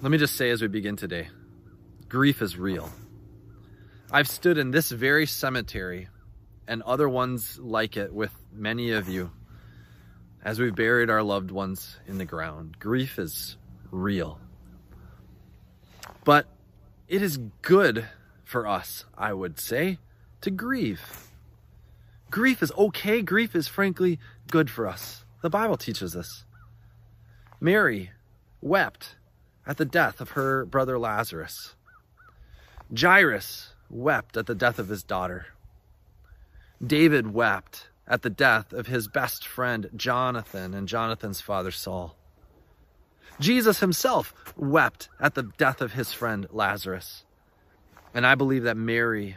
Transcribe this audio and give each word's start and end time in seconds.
Let 0.00 0.12
me 0.12 0.18
just 0.18 0.36
say 0.36 0.50
as 0.50 0.62
we 0.62 0.68
begin 0.68 0.94
today 0.94 1.28
grief 2.08 2.40
is 2.40 2.56
real. 2.56 2.88
I've 4.12 4.28
stood 4.28 4.56
in 4.56 4.70
this 4.70 4.92
very 4.92 5.26
cemetery 5.26 6.08
and 6.68 6.82
other 6.82 7.08
ones 7.08 7.58
like 7.58 7.96
it 7.96 8.14
with 8.14 8.32
many 8.52 8.92
of 8.92 9.08
you 9.08 9.32
as 10.44 10.60
we've 10.60 10.74
buried 10.74 11.10
our 11.10 11.24
loved 11.24 11.50
ones 11.50 11.98
in 12.06 12.16
the 12.16 12.24
ground. 12.24 12.78
Grief 12.78 13.18
is 13.18 13.56
real. 13.90 14.38
But 16.24 16.46
it 17.08 17.20
is 17.20 17.38
good 17.60 18.06
for 18.44 18.68
us, 18.68 19.04
I 19.16 19.32
would 19.32 19.58
say, 19.58 19.98
to 20.42 20.52
grieve. 20.52 21.28
Grief 22.30 22.62
is 22.62 22.70
okay. 22.78 23.20
Grief 23.20 23.56
is 23.56 23.66
frankly 23.66 24.20
good 24.48 24.70
for 24.70 24.86
us. 24.86 25.24
The 25.42 25.50
Bible 25.50 25.76
teaches 25.76 26.14
us. 26.14 26.44
Mary 27.60 28.12
wept 28.60 29.16
at 29.68 29.76
the 29.76 29.84
death 29.84 30.20
of 30.20 30.30
her 30.30 30.64
brother 30.64 30.98
Lazarus. 30.98 31.74
Jairus 32.98 33.74
wept 33.90 34.36
at 34.38 34.46
the 34.46 34.54
death 34.54 34.78
of 34.78 34.88
his 34.88 35.02
daughter. 35.02 35.48
David 36.84 37.34
wept 37.34 37.90
at 38.06 38.22
the 38.22 38.30
death 38.30 38.72
of 38.72 38.86
his 38.86 39.08
best 39.08 39.46
friend 39.46 39.90
Jonathan 39.94 40.72
and 40.72 40.88
Jonathan's 40.88 41.42
father 41.42 41.70
Saul. 41.70 42.16
Jesus 43.38 43.80
himself 43.80 44.54
wept 44.56 45.10
at 45.20 45.34
the 45.34 45.42
death 45.58 45.82
of 45.82 45.92
his 45.92 46.14
friend 46.14 46.46
Lazarus. 46.50 47.24
And 48.14 48.26
I 48.26 48.34
believe 48.34 48.62
that 48.62 48.76
Mary, 48.76 49.36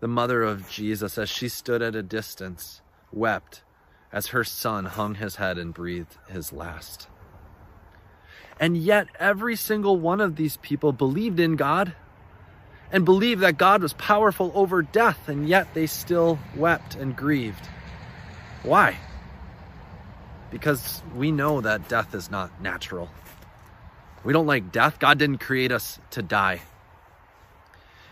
the 0.00 0.08
mother 0.08 0.42
of 0.42 0.68
Jesus, 0.68 1.16
as 1.16 1.30
she 1.30 1.48
stood 1.48 1.80
at 1.80 1.96
a 1.96 2.02
distance, 2.02 2.82
wept 3.10 3.62
as 4.12 4.28
her 4.28 4.44
son 4.44 4.84
hung 4.84 5.14
his 5.14 5.36
head 5.36 5.56
and 5.56 5.72
breathed 5.72 6.18
his 6.28 6.52
last. 6.52 7.08
And 8.60 8.76
yet, 8.76 9.08
every 9.18 9.56
single 9.56 9.96
one 9.96 10.20
of 10.20 10.36
these 10.36 10.58
people 10.58 10.92
believed 10.92 11.40
in 11.40 11.56
God 11.56 11.94
and 12.92 13.04
believed 13.06 13.40
that 13.40 13.56
God 13.56 13.82
was 13.82 13.94
powerful 13.94 14.52
over 14.54 14.82
death, 14.82 15.28
and 15.28 15.48
yet 15.48 15.72
they 15.72 15.86
still 15.86 16.38
wept 16.54 16.94
and 16.94 17.16
grieved. 17.16 17.66
Why? 18.62 18.98
Because 20.50 21.02
we 21.16 21.32
know 21.32 21.62
that 21.62 21.88
death 21.88 22.14
is 22.14 22.30
not 22.30 22.60
natural. 22.60 23.08
We 24.24 24.34
don't 24.34 24.46
like 24.46 24.70
death. 24.70 24.98
God 24.98 25.18
didn't 25.18 25.38
create 25.38 25.72
us 25.72 25.98
to 26.10 26.20
die. 26.20 26.60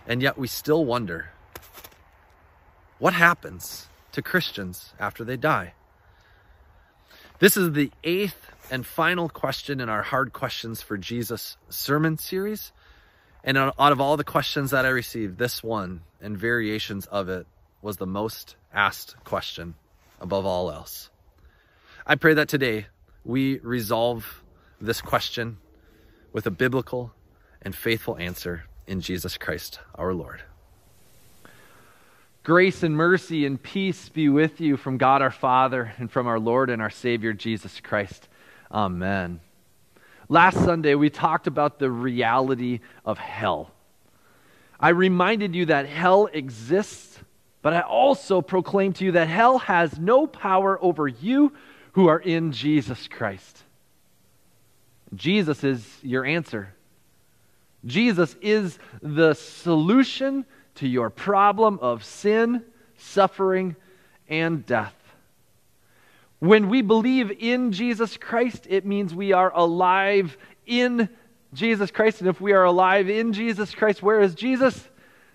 And 0.06 0.22
yet 0.22 0.38
we 0.38 0.48
still 0.48 0.84
wonder 0.84 1.28
what 2.98 3.12
happens 3.12 3.88
to 4.12 4.22
Christians 4.22 4.94
after 4.98 5.24
they 5.24 5.36
die? 5.36 5.74
This 7.38 7.56
is 7.56 7.72
the 7.72 7.92
eighth 8.02 8.47
and 8.70 8.84
final 8.84 9.28
question 9.28 9.80
in 9.80 9.88
our 9.88 10.02
Hard 10.02 10.32
Questions 10.32 10.82
for 10.82 10.96
Jesus 10.96 11.56
sermon 11.68 12.18
series. 12.18 12.72
And 13.44 13.56
out 13.56 13.74
of 13.78 14.00
all 14.00 14.16
the 14.16 14.24
questions 14.24 14.72
that 14.72 14.84
I 14.84 14.88
received, 14.88 15.38
this 15.38 15.62
one 15.62 16.02
and 16.20 16.36
variations 16.36 17.06
of 17.06 17.28
it 17.28 17.46
was 17.80 17.96
the 17.96 18.06
most 18.06 18.56
asked 18.72 19.16
question 19.24 19.74
above 20.20 20.44
all 20.44 20.70
else. 20.70 21.10
I 22.06 22.16
pray 22.16 22.34
that 22.34 22.48
today 22.48 22.86
we 23.24 23.58
resolve 23.60 24.42
this 24.80 25.00
question 25.00 25.58
with 26.32 26.46
a 26.46 26.50
biblical 26.50 27.12
and 27.62 27.74
faithful 27.74 28.16
answer 28.18 28.64
in 28.86 29.00
Jesus 29.00 29.36
Christ 29.36 29.80
our 29.94 30.12
Lord. 30.12 30.42
Grace 32.42 32.82
and 32.82 32.96
mercy 32.96 33.44
and 33.44 33.62
peace 33.62 34.08
be 34.08 34.28
with 34.28 34.60
you 34.60 34.76
from 34.76 34.96
God 34.96 35.20
our 35.20 35.30
Father 35.30 35.92
and 35.98 36.10
from 36.10 36.26
our 36.26 36.40
Lord 36.40 36.70
and 36.70 36.80
our 36.80 36.90
Savior 36.90 37.32
Jesus 37.32 37.80
Christ. 37.80 38.28
Amen. 38.70 39.40
Last 40.28 40.62
Sunday, 40.62 40.94
we 40.94 41.08
talked 41.08 41.46
about 41.46 41.78
the 41.78 41.90
reality 41.90 42.80
of 43.04 43.18
hell. 43.18 43.72
I 44.78 44.90
reminded 44.90 45.54
you 45.54 45.66
that 45.66 45.86
hell 45.86 46.26
exists, 46.26 47.18
but 47.62 47.72
I 47.72 47.80
also 47.80 48.42
proclaimed 48.42 48.96
to 48.96 49.04
you 49.06 49.12
that 49.12 49.28
hell 49.28 49.58
has 49.58 49.98
no 49.98 50.26
power 50.26 50.78
over 50.82 51.08
you 51.08 51.52
who 51.92 52.08
are 52.08 52.20
in 52.20 52.52
Jesus 52.52 53.08
Christ. 53.08 53.62
Jesus 55.14 55.64
is 55.64 55.86
your 56.02 56.24
answer. 56.24 56.74
Jesus 57.86 58.36
is 58.42 58.78
the 59.00 59.34
solution 59.34 60.44
to 60.76 60.86
your 60.86 61.10
problem 61.10 61.78
of 61.80 62.04
sin, 62.04 62.64
suffering, 62.98 63.76
and 64.28 64.64
death. 64.66 64.94
When 66.40 66.68
we 66.68 66.82
believe 66.82 67.32
in 67.38 67.72
Jesus 67.72 68.16
Christ, 68.16 68.66
it 68.68 68.86
means 68.86 69.14
we 69.14 69.32
are 69.32 69.52
alive 69.52 70.36
in 70.66 71.08
Jesus 71.52 71.90
Christ. 71.90 72.20
And 72.20 72.28
if 72.28 72.40
we 72.40 72.52
are 72.52 72.64
alive 72.64 73.08
in 73.08 73.32
Jesus 73.32 73.74
Christ, 73.74 74.02
where 74.02 74.20
is 74.20 74.34
Jesus? 74.34 74.88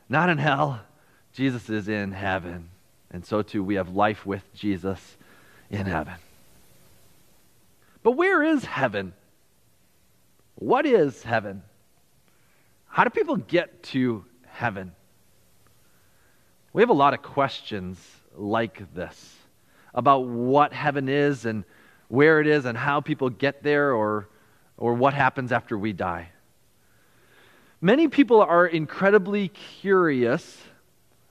Not 0.08 0.30
in 0.30 0.38
hell. 0.38 0.82
Jesus 1.34 1.70
is 1.70 1.90
in 1.90 2.12
heaven. 2.12 2.70
And 3.12 3.26
so 3.26 3.42
too, 3.42 3.64
we 3.64 3.76
have 3.76 3.90
life 3.90 4.26
with 4.26 4.44
Jesus 4.54 5.18
in 5.70 5.86
heaven. 5.86 6.16
But 8.02 8.12
where 8.12 8.44
is 8.44 8.64
heaven? 8.64 9.14
What 10.56 10.86
is 10.86 11.24
heaven? 11.24 11.64
How 12.88 13.04
do 13.04 13.10
people 13.10 13.38
get 13.38 13.84
to 13.84 14.24
heaven? 14.46 14.94
We 16.74 16.82
have 16.82 16.90
a 16.90 16.94
lot 16.94 17.14
of 17.14 17.22
questions 17.22 18.00
like 18.36 18.94
this 18.94 19.36
about 19.94 20.28
what 20.28 20.74
heaven 20.74 21.10
is 21.10 21.46
and 21.46 21.64
where 22.08 22.40
it 22.40 22.48
is 22.48 22.66
and 22.66 22.78
how 22.78 23.02
people 23.02 23.30
get 23.30 23.64
there 23.64 23.94
or, 23.94 24.30
or 24.78 24.94
what 24.94 25.14
happens 25.14 25.52
after 25.52 25.78
we 25.78 25.94
die. 25.94 26.30
Many 27.82 28.08
people 28.08 28.42
are 28.42 28.66
incredibly 28.66 29.50
curious 29.50 30.58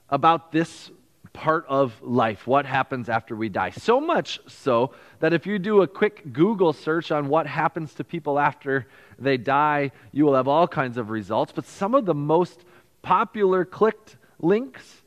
about 0.09 0.51
this 0.51 0.91
part 1.33 1.65
of 1.67 1.99
life, 2.01 2.45
what 2.45 2.65
happens 2.65 3.09
after 3.09 3.35
we 3.35 3.49
die. 3.49 3.71
So 3.71 3.99
much 3.99 4.39
so 4.47 4.93
that 5.19 5.33
if 5.33 5.47
you 5.47 5.57
do 5.57 5.81
a 5.81 5.87
quick 5.87 6.31
Google 6.31 6.73
search 6.73 7.11
on 7.11 7.27
what 7.27 7.47
happens 7.47 7.93
to 7.95 8.03
people 8.03 8.39
after 8.39 8.87
they 9.17 9.37
die, 9.37 9.91
you 10.11 10.25
will 10.25 10.35
have 10.35 10.47
all 10.47 10.67
kinds 10.67 10.97
of 10.97 11.09
results. 11.09 11.51
But 11.51 11.65
some 11.65 11.95
of 11.95 12.05
the 12.05 12.13
most 12.13 12.63
popular 13.01 13.65
clicked 13.65 14.17
links 14.39 15.02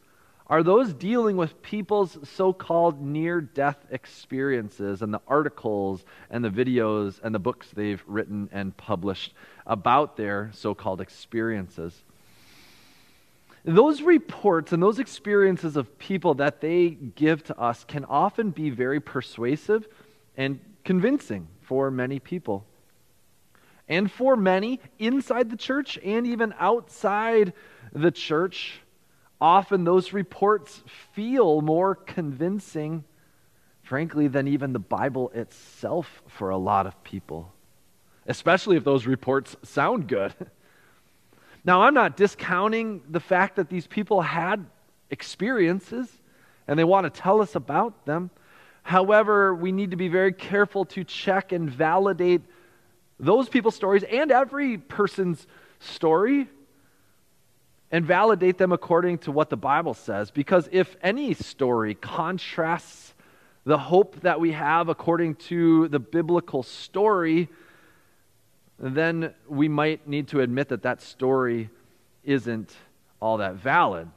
are 0.49 0.63
those 0.63 0.93
dealing 0.93 1.37
with 1.37 1.61
people's 1.63 2.19
so 2.29 2.53
called 2.53 3.01
near 3.01 3.41
death 3.41 3.85
experiences 3.91 5.03
and 5.03 5.13
the 5.13 5.21
articles 5.27 6.05
and 6.31 6.45
the 6.45 6.51
videos 6.51 7.21
and 7.23 7.35
the 7.35 7.39
books 7.39 7.69
they've 7.75 8.03
written 8.07 8.49
and 8.53 8.77
published 8.77 9.35
about 9.67 10.17
their 10.17 10.51
so 10.55 10.75
called 10.75 11.01
experiences. 11.01 12.05
Those 13.65 14.01
reports 14.03 14.73
and 14.73 14.81
those 14.81 15.01
experiences 15.01 15.77
of 15.77 15.99
people 15.99 16.35
that 16.35 16.61
they 16.61 16.91
give 16.91 17.43
to 17.45 17.59
us 17.59 17.83
can 17.83 18.05
often 18.05 18.51
be 18.51 18.71
very 18.71 19.01
persuasive 19.01 19.89
and 20.37 20.61
convincing 20.85 21.49
for 21.63 21.91
many 21.91 22.21
people. 22.21 22.65
And 23.89 24.11
for 24.11 24.37
many 24.37 24.79
inside 25.01 25.51
the 25.51 25.57
church 25.57 25.99
and 26.05 26.29
even 26.29 26.55
outside 26.61 27.53
the 27.93 28.13
church, 28.13 28.81
often 29.41 29.85
those 29.85 30.13
reports 30.13 30.83
feel 31.13 31.61
more 31.61 31.95
convincing, 31.95 33.05
frankly, 33.83 34.29
than 34.29 34.49
even 34.49 34.73
the 34.73 34.79
Bible 34.79 35.31
itself 35.35 36.23
for 36.27 36.51
a 36.51 36.57
lot 36.57 36.87
of 36.87 37.03
people, 37.05 37.53
especially 38.27 38.77
if 38.77 38.85
those 38.85 39.07
reports 39.07 39.57
sound 39.63 40.09
good. 40.09 40.35
Now, 41.67 41.83
I'm 41.83 41.95
not 41.95 42.17
discounting 42.17 43.03
the 43.09 43.19
fact 43.19 43.57
that 43.57 43.69
these 43.69 43.89
people 43.89 44.23
had 44.23 44.65
experiences 45.11 46.09
and 46.69 46.79
they 46.79 46.85
want 46.85 47.13
to 47.13 47.21
tell 47.21 47.41
us 47.43 47.57
about 47.57 48.07
them. 48.07 48.31
However, 48.85 49.53
we 49.53 49.73
need 49.73 49.91
to 49.91 49.97
be 49.97 50.07
very 50.07 50.33
careful 50.33 50.85
to 50.85 51.03
check 51.03 51.51
and 51.51 51.69
validate 51.69 52.43
those 53.19 53.49
people's 53.49 53.75
stories 53.75 54.05
and 54.05 54.31
every 54.31 54.79
person's 54.79 55.45
story 55.81 56.49
and 57.91 58.05
validate 58.05 58.59
them 58.59 58.73
according 58.73 59.19
to 59.19 59.33
what 59.33 59.51
the 59.51 59.57
Bible 59.57 59.95
says. 59.95 60.31
Because 60.31 60.69
if 60.73 60.97
any 61.03 61.35
story 61.35 61.95
contrasts 61.95 63.15
the 63.65 63.79
hope 63.79 64.21
that 64.21 64.41
we 64.41 64.53
have 64.53 64.89
according 64.89 65.35
to 65.35 65.89
the 65.89 65.99
biblical 65.99 66.63
story, 66.63 67.49
then 68.79 69.35
we 69.49 69.69
might 69.69 70.07
need 70.07 70.29
to 70.29 70.41
admit 70.41 70.69
that 70.69 70.83
that 70.83 71.01
story 71.01 71.71
isn't 72.25 72.75
all 73.21 73.39
that 73.39 73.55
valid. 73.55 74.09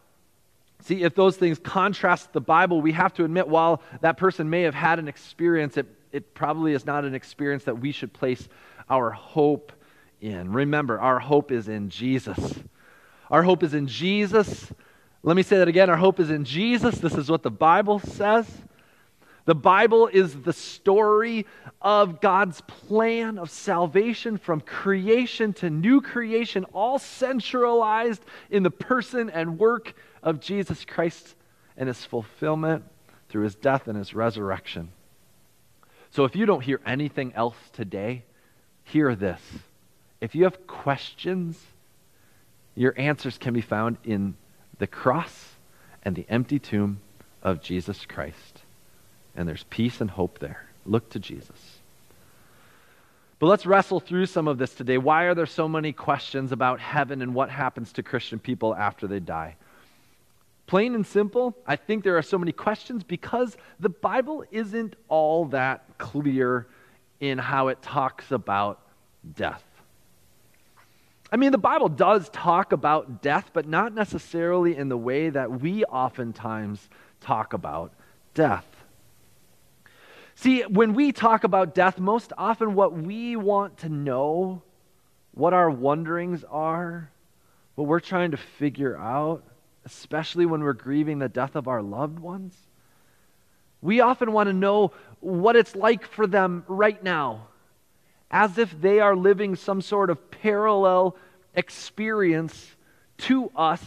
See, 0.82 1.04
if 1.04 1.14
those 1.14 1.36
things 1.36 1.60
contrast 1.60 2.32
the 2.32 2.42
Bible, 2.42 2.82
we 2.82 2.94
have 2.94 3.14
to 3.16 3.26
admit 3.26 3.48
while 3.48 3.82
that 4.02 4.18
person 4.18 4.50
may 4.50 4.62
have 4.64 4.76
had 4.76 4.98
an 4.98 5.08
experience, 5.08 5.78
it, 5.78 5.88
it 6.12 6.34
probably 6.34 6.74
is 6.74 6.86
not 6.86 7.06
an 7.06 7.14
experience 7.14 7.66
that 7.66 7.80
we 7.80 7.92
should 7.92 8.14
place 8.14 8.48
our 8.90 9.12
hope 9.12 9.74
in. 10.22 10.52
Remember, 10.52 11.00
our 11.00 11.20
hope 11.20 11.52
is 11.52 11.68
in 11.68 11.90
Jesus. 11.90 12.60
Our 13.30 13.44
hope 13.44 13.64
is 13.64 13.74
in 13.74 13.88
Jesus. 13.88 14.72
Let 15.22 15.36
me 15.36 15.44
say 15.44 15.58
that 15.58 15.68
again. 15.68 15.90
Our 15.90 15.98
hope 15.98 16.20
is 16.20 16.30
in 16.30 16.46
Jesus. 16.46 16.98
This 16.98 17.14
is 17.14 17.30
what 17.30 17.44
the 17.44 17.52
Bible 17.52 18.00
says. 18.00 18.48
The 19.46 19.56
Bible 19.56 20.08
is 20.08 20.42
the 20.44 20.54
story 20.54 21.48
of 21.82 22.22
God's 22.22 22.62
plan 22.62 23.40
of 23.40 23.50
salvation 23.50 24.38
from 24.38 24.62
creation 24.62 25.54
to 25.54 25.70
new 25.70 26.02
creation, 26.02 26.66
all 26.66 27.00
centralized 27.00 28.24
in 28.52 28.64
the 28.64 28.72
person 28.72 29.30
and 29.30 29.58
work 29.58 29.96
of 30.22 30.40
Jesus 30.40 30.86
Christ 30.86 31.36
and 31.78 31.88
his 31.88 32.06
fulfillment 32.06 32.84
through 33.30 33.44
his 33.44 33.56
death 33.56 33.88
and 33.88 33.98
his 33.98 34.14
resurrection. 34.14 34.90
So 36.12 36.26
if 36.26 36.36
you 36.36 36.46
don't 36.46 36.62
hear 36.62 36.80
anything 36.86 37.34
else 37.34 37.58
today, 37.74 38.24
hear 38.84 39.16
this. 39.16 39.42
If 40.22 40.36
you 40.36 40.44
have 40.44 40.68
questions, 40.68 41.60
your 42.80 42.94
answers 42.98 43.38
can 43.38 43.54
be 43.54 43.62
found 43.62 43.98
in 44.04 44.36
the 44.78 44.88
cross 44.88 45.50
and 46.04 46.16
the 46.16 46.26
empty 46.30 46.60
tomb 46.60 47.00
of 47.44 47.62
Jesus 47.62 48.06
Christ 48.06 48.64
and 49.40 49.48
there's 49.48 49.64
peace 49.70 50.02
and 50.02 50.12
hope 50.12 50.40
there. 50.40 50.66
Look 50.86 51.12
to 51.12 51.20
Jesus. 51.20 51.80
But 53.40 53.48
let's 53.48 53.66
wrestle 53.66 54.02
through 54.02 54.26
some 54.26 54.50
of 54.50 54.58
this 54.58 54.74
today. 54.74 54.98
Why 54.98 55.24
are 55.24 55.34
there 55.34 55.46
so 55.46 55.68
many 55.68 55.94
questions 55.94 56.52
about 56.52 56.82
heaven 56.82 57.22
and 57.22 57.34
what 57.34 57.50
happens 57.50 57.94
to 57.94 58.04
Christian 58.04 58.38
people 58.38 58.76
after 58.76 59.08
they 59.08 59.22
die? 59.22 59.56
Plain 60.68 60.94
and 60.94 61.08
simple, 61.08 61.56
I 61.66 61.78
think 61.78 62.04
there 62.04 62.18
are 62.18 62.22
so 62.22 62.38
many 62.38 62.52
questions 62.52 63.02
because 63.04 63.56
the 63.80 63.88
Bible 63.88 64.44
isn't 64.52 64.98
all 65.08 65.46
that 65.46 65.86
clear 65.98 66.68
in 67.22 67.38
how 67.38 67.70
it 67.70 67.82
talks 67.82 68.32
about 68.32 68.82
death. 69.36 69.64
I 71.32 71.38
mean, 71.38 71.52
the 71.52 71.58
Bible 71.58 71.90
does 71.90 72.30
talk 72.30 72.72
about 72.72 73.22
death, 73.22 73.52
but 73.54 73.68
not 73.68 73.94
necessarily 73.94 74.76
in 74.76 74.90
the 74.90 74.98
way 74.98 75.30
that 75.30 75.62
we 75.62 75.84
oftentimes 75.86 76.90
talk 77.22 77.54
about 77.54 77.94
death. 78.34 78.66
See, 80.36 80.62
when 80.62 80.94
we 80.94 81.12
talk 81.12 81.44
about 81.44 81.76
death, 81.76 82.00
most 82.00 82.34
often 82.38 82.74
what 82.74 82.94
we 82.94 83.36
want 83.36 83.80
to 83.80 83.90
know, 83.90 84.64
what 85.34 85.54
our 85.54 85.70
wonderings 85.70 86.44
are, 86.50 87.12
what 87.76 87.88
we're 87.88 88.00
trying 88.00 88.32
to 88.32 88.38
figure 88.38 88.98
out, 88.98 89.44
especially 89.86 90.46
when 90.46 90.64
we're 90.64 90.74
grieving 90.74 91.20
the 91.20 91.30
death 91.30 91.56
of 91.56 91.68
our 91.68 91.82
loved 91.82 92.20
ones, 92.20 92.56
we 93.82 94.00
often 94.00 94.32
want 94.32 94.48
to 94.48 94.54
know 94.54 94.94
what 95.20 95.56
it's 95.56 95.76
like 95.76 96.06
for 96.06 96.26
them 96.26 96.64
right 96.68 97.02
now, 97.04 97.48
as 98.32 98.58
if 98.58 98.80
they 98.80 99.00
are 99.00 99.16
living 99.16 99.56
some 99.56 99.82
sort 99.82 100.10
of 100.10 100.32
parallel 100.32 101.16
experience 101.56 102.76
to 103.18 103.52
us 103.56 103.82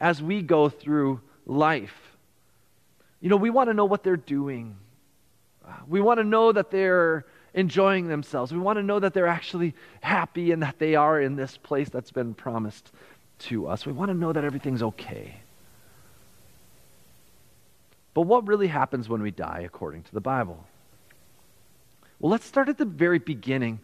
as 0.00 0.22
we 0.22 0.42
go 0.42 0.68
through 0.68 1.20
life. 1.46 2.16
You 3.20 3.30
know, 3.30 3.36
we 3.36 3.50
want 3.50 3.70
to 3.70 3.74
know 3.74 3.84
what 3.84 4.02
they're 4.02 4.16
doing. 4.16 4.76
We 5.88 6.00
want 6.00 6.20
to 6.20 6.24
know 6.24 6.52
that 6.52 6.70
they're 6.70 7.24
enjoying 7.54 8.08
themselves. 8.08 8.52
We 8.52 8.58
want 8.58 8.78
to 8.78 8.82
know 8.82 8.98
that 8.98 9.14
they're 9.14 9.26
actually 9.26 9.74
happy 10.00 10.52
and 10.52 10.62
that 10.62 10.78
they 10.78 10.94
are 10.94 11.20
in 11.20 11.36
this 11.36 11.56
place 11.56 11.88
that's 11.88 12.10
been 12.10 12.34
promised 12.34 12.92
to 13.38 13.66
us. 13.66 13.86
We 13.86 13.92
want 13.92 14.10
to 14.10 14.16
know 14.16 14.32
that 14.32 14.44
everything's 14.44 14.82
okay. 14.82 15.36
But 18.12 18.22
what 18.22 18.46
really 18.46 18.68
happens 18.68 19.08
when 19.08 19.22
we 19.22 19.30
die 19.30 19.62
according 19.64 20.02
to 20.04 20.12
the 20.12 20.20
Bible? 20.20 20.64
Well, 22.24 22.30
let's 22.30 22.46
start 22.46 22.70
at 22.70 22.78
the 22.78 22.86
very 22.86 23.18
beginning 23.18 23.80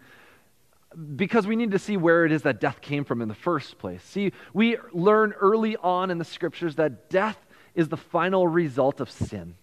because 1.15 1.47
we 1.47 1.57
need 1.57 1.73
to 1.73 1.79
see 1.79 1.99
where 1.99 2.25
it 2.25 2.33
is 2.33 2.41
that 2.45 2.59
death 2.59 2.81
came 2.81 3.05
from 3.05 3.21
in 3.21 3.29
the 3.29 3.35
first 3.35 3.77
place. 3.77 4.03
See, 4.03 4.33
we 4.55 4.79
learn 4.95 5.35
early 5.35 5.77
on 5.77 6.11
in 6.11 6.17
the 6.17 6.25
scriptures 6.25 6.77
that 6.77 7.11
death 7.11 7.37
is 7.75 7.91
the 7.91 7.99
final 7.99 8.49
result 8.49 8.99
of 8.99 9.11
sin. 9.11 9.57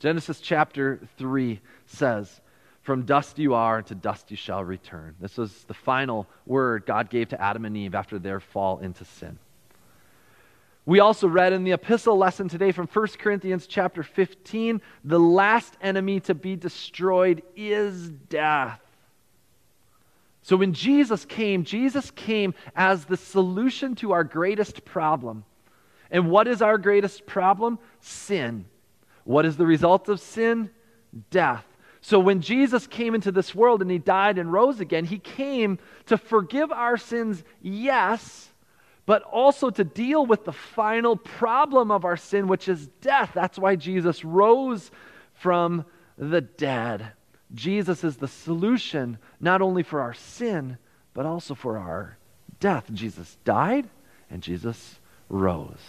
Genesis 0.00 0.38
chapter 0.40 1.00
3 1.16 1.62
says, 1.86 2.42
From 2.82 3.06
dust 3.06 3.38
you 3.38 3.54
are, 3.54 3.78
and 3.78 3.86
to 3.86 3.94
dust 3.94 4.30
you 4.30 4.36
shall 4.36 4.62
return. 4.62 5.14
This 5.18 5.38
was 5.38 5.64
the 5.64 5.72
final 5.72 6.26
word 6.44 6.84
God 6.84 7.08
gave 7.08 7.30
to 7.30 7.40
Adam 7.40 7.64
and 7.64 7.74
Eve 7.74 7.94
after 7.94 8.18
their 8.18 8.38
fall 8.38 8.80
into 8.80 9.06
sin. 9.06 9.38
We 10.88 11.00
also 11.00 11.28
read 11.28 11.52
in 11.52 11.64
the 11.64 11.72
epistle 11.72 12.16
lesson 12.16 12.48
today 12.48 12.72
from 12.72 12.86
1 12.86 13.08
Corinthians 13.18 13.66
chapter 13.66 14.02
15 14.02 14.80
the 15.04 15.20
last 15.20 15.76
enemy 15.82 16.20
to 16.20 16.34
be 16.34 16.56
destroyed 16.56 17.42
is 17.54 18.08
death. 18.08 18.80
So 20.40 20.56
when 20.56 20.72
Jesus 20.72 21.26
came, 21.26 21.64
Jesus 21.64 22.10
came 22.12 22.54
as 22.74 23.04
the 23.04 23.18
solution 23.18 23.96
to 23.96 24.12
our 24.12 24.24
greatest 24.24 24.86
problem. 24.86 25.44
And 26.10 26.30
what 26.30 26.48
is 26.48 26.62
our 26.62 26.78
greatest 26.78 27.26
problem? 27.26 27.78
Sin. 28.00 28.64
What 29.24 29.44
is 29.44 29.58
the 29.58 29.66
result 29.66 30.08
of 30.08 30.20
sin? 30.20 30.70
Death. 31.30 31.66
So 32.00 32.18
when 32.18 32.40
Jesus 32.40 32.86
came 32.86 33.14
into 33.14 33.30
this 33.30 33.54
world 33.54 33.82
and 33.82 33.90
he 33.90 33.98
died 33.98 34.38
and 34.38 34.50
rose 34.50 34.80
again, 34.80 35.04
he 35.04 35.18
came 35.18 35.80
to 36.06 36.16
forgive 36.16 36.72
our 36.72 36.96
sins, 36.96 37.44
yes, 37.60 38.48
but 39.08 39.22
also 39.22 39.70
to 39.70 39.84
deal 39.84 40.26
with 40.26 40.44
the 40.44 40.52
final 40.52 41.16
problem 41.16 41.90
of 41.90 42.04
our 42.04 42.18
sin, 42.18 42.46
which 42.46 42.68
is 42.68 42.88
death. 43.00 43.30
That's 43.32 43.58
why 43.58 43.74
Jesus 43.74 44.22
rose 44.22 44.90
from 45.32 45.86
the 46.18 46.42
dead. 46.42 47.12
Jesus 47.54 48.04
is 48.04 48.18
the 48.18 48.28
solution 48.28 49.16
not 49.40 49.62
only 49.62 49.82
for 49.82 50.02
our 50.02 50.12
sin, 50.12 50.76
but 51.14 51.24
also 51.24 51.54
for 51.54 51.78
our 51.78 52.18
death. 52.60 52.84
Jesus 52.92 53.38
died 53.46 53.88
and 54.28 54.42
Jesus 54.42 54.98
rose. 55.30 55.80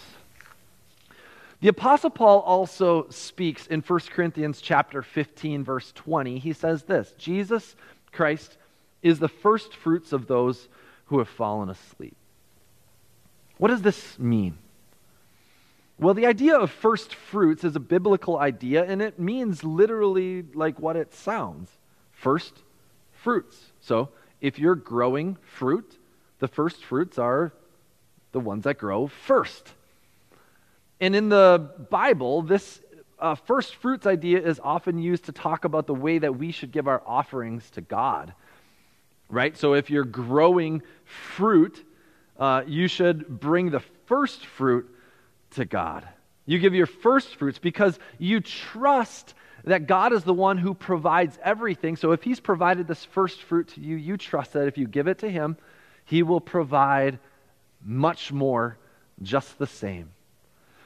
The 1.60 1.68
apostle 1.68 2.08
Paul 2.08 2.40
also 2.40 3.06
speaks 3.10 3.66
in 3.66 3.82
1 3.82 4.00
Corinthians 4.14 4.62
chapter 4.62 5.02
15 5.02 5.62
verse 5.62 5.92
20. 5.92 6.38
He 6.38 6.54
says 6.54 6.84
this, 6.84 7.12
Jesus 7.18 7.76
Christ 8.12 8.56
is 9.02 9.18
the 9.18 9.28
first 9.28 9.76
fruits 9.76 10.14
of 10.14 10.26
those 10.26 10.68
who 11.04 11.18
have 11.18 11.28
fallen 11.28 11.68
asleep. 11.68 12.16
What 13.60 13.68
does 13.68 13.82
this 13.82 14.18
mean? 14.18 14.56
Well, 15.98 16.14
the 16.14 16.24
idea 16.24 16.56
of 16.56 16.70
first 16.70 17.14
fruits 17.14 17.62
is 17.62 17.76
a 17.76 17.80
biblical 17.80 18.38
idea 18.38 18.84
and 18.84 19.02
it 19.02 19.18
means 19.18 19.62
literally 19.62 20.44
like 20.54 20.80
what 20.80 20.96
it 20.96 21.12
sounds. 21.12 21.70
First 22.10 22.54
fruits. 23.12 23.72
So, 23.82 24.08
if 24.40 24.58
you're 24.58 24.74
growing 24.74 25.36
fruit, 25.42 25.98
the 26.38 26.48
first 26.48 26.82
fruits 26.82 27.18
are 27.18 27.52
the 28.32 28.40
ones 28.40 28.64
that 28.64 28.78
grow 28.78 29.08
first. 29.08 29.74
And 30.98 31.14
in 31.14 31.28
the 31.28 31.70
Bible, 31.90 32.40
this 32.40 32.80
uh, 33.18 33.34
first 33.34 33.74
fruits 33.74 34.06
idea 34.06 34.40
is 34.40 34.58
often 34.64 34.98
used 34.98 35.26
to 35.26 35.32
talk 35.32 35.66
about 35.66 35.86
the 35.86 35.94
way 35.94 36.18
that 36.18 36.38
we 36.38 36.50
should 36.50 36.72
give 36.72 36.88
our 36.88 37.02
offerings 37.06 37.68
to 37.72 37.82
God. 37.82 38.32
Right? 39.28 39.54
So 39.54 39.74
if 39.74 39.90
you're 39.90 40.04
growing 40.04 40.80
fruit, 41.04 41.84
uh, 42.40 42.62
you 42.66 42.88
should 42.88 43.28
bring 43.28 43.70
the 43.70 43.82
first 44.06 44.44
fruit 44.46 44.88
to 45.50 45.64
God. 45.64 46.08
You 46.46 46.58
give 46.58 46.74
your 46.74 46.86
first 46.86 47.36
fruits 47.36 47.58
because 47.58 47.98
you 48.18 48.40
trust 48.40 49.34
that 49.64 49.86
God 49.86 50.14
is 50.14 50.24
the 50.24 50.34
one 50.34 50.56
who 50.56 50.72
provides 50.72 51.38
everything. 51.44 51.96
So 51.96 52.12
if 52.12 52.22
He's 52.22 52.40
provided 52.40 52.88
this 52.88 53.04
first 53.04 53.42
fruit 53.42 53.68
to 53.68 53.80
you, 53.80 53.96
you 53.96 54.16
trust 54.16 54.54
that 54.54 54.66
if 54.66 54.78
you 54.78 54.88
give 54.88 55.06
it 55.06 55.18
to 55.18 55.30
Him, 55.30 55.58
He 56.06 56.22
will 56.22 56.40
provide 56.40 57.18
much 57.84 58.32
more 58.32 58.78
just 59.22 59.58
the 59.58 59.66
same. 59.66 60.10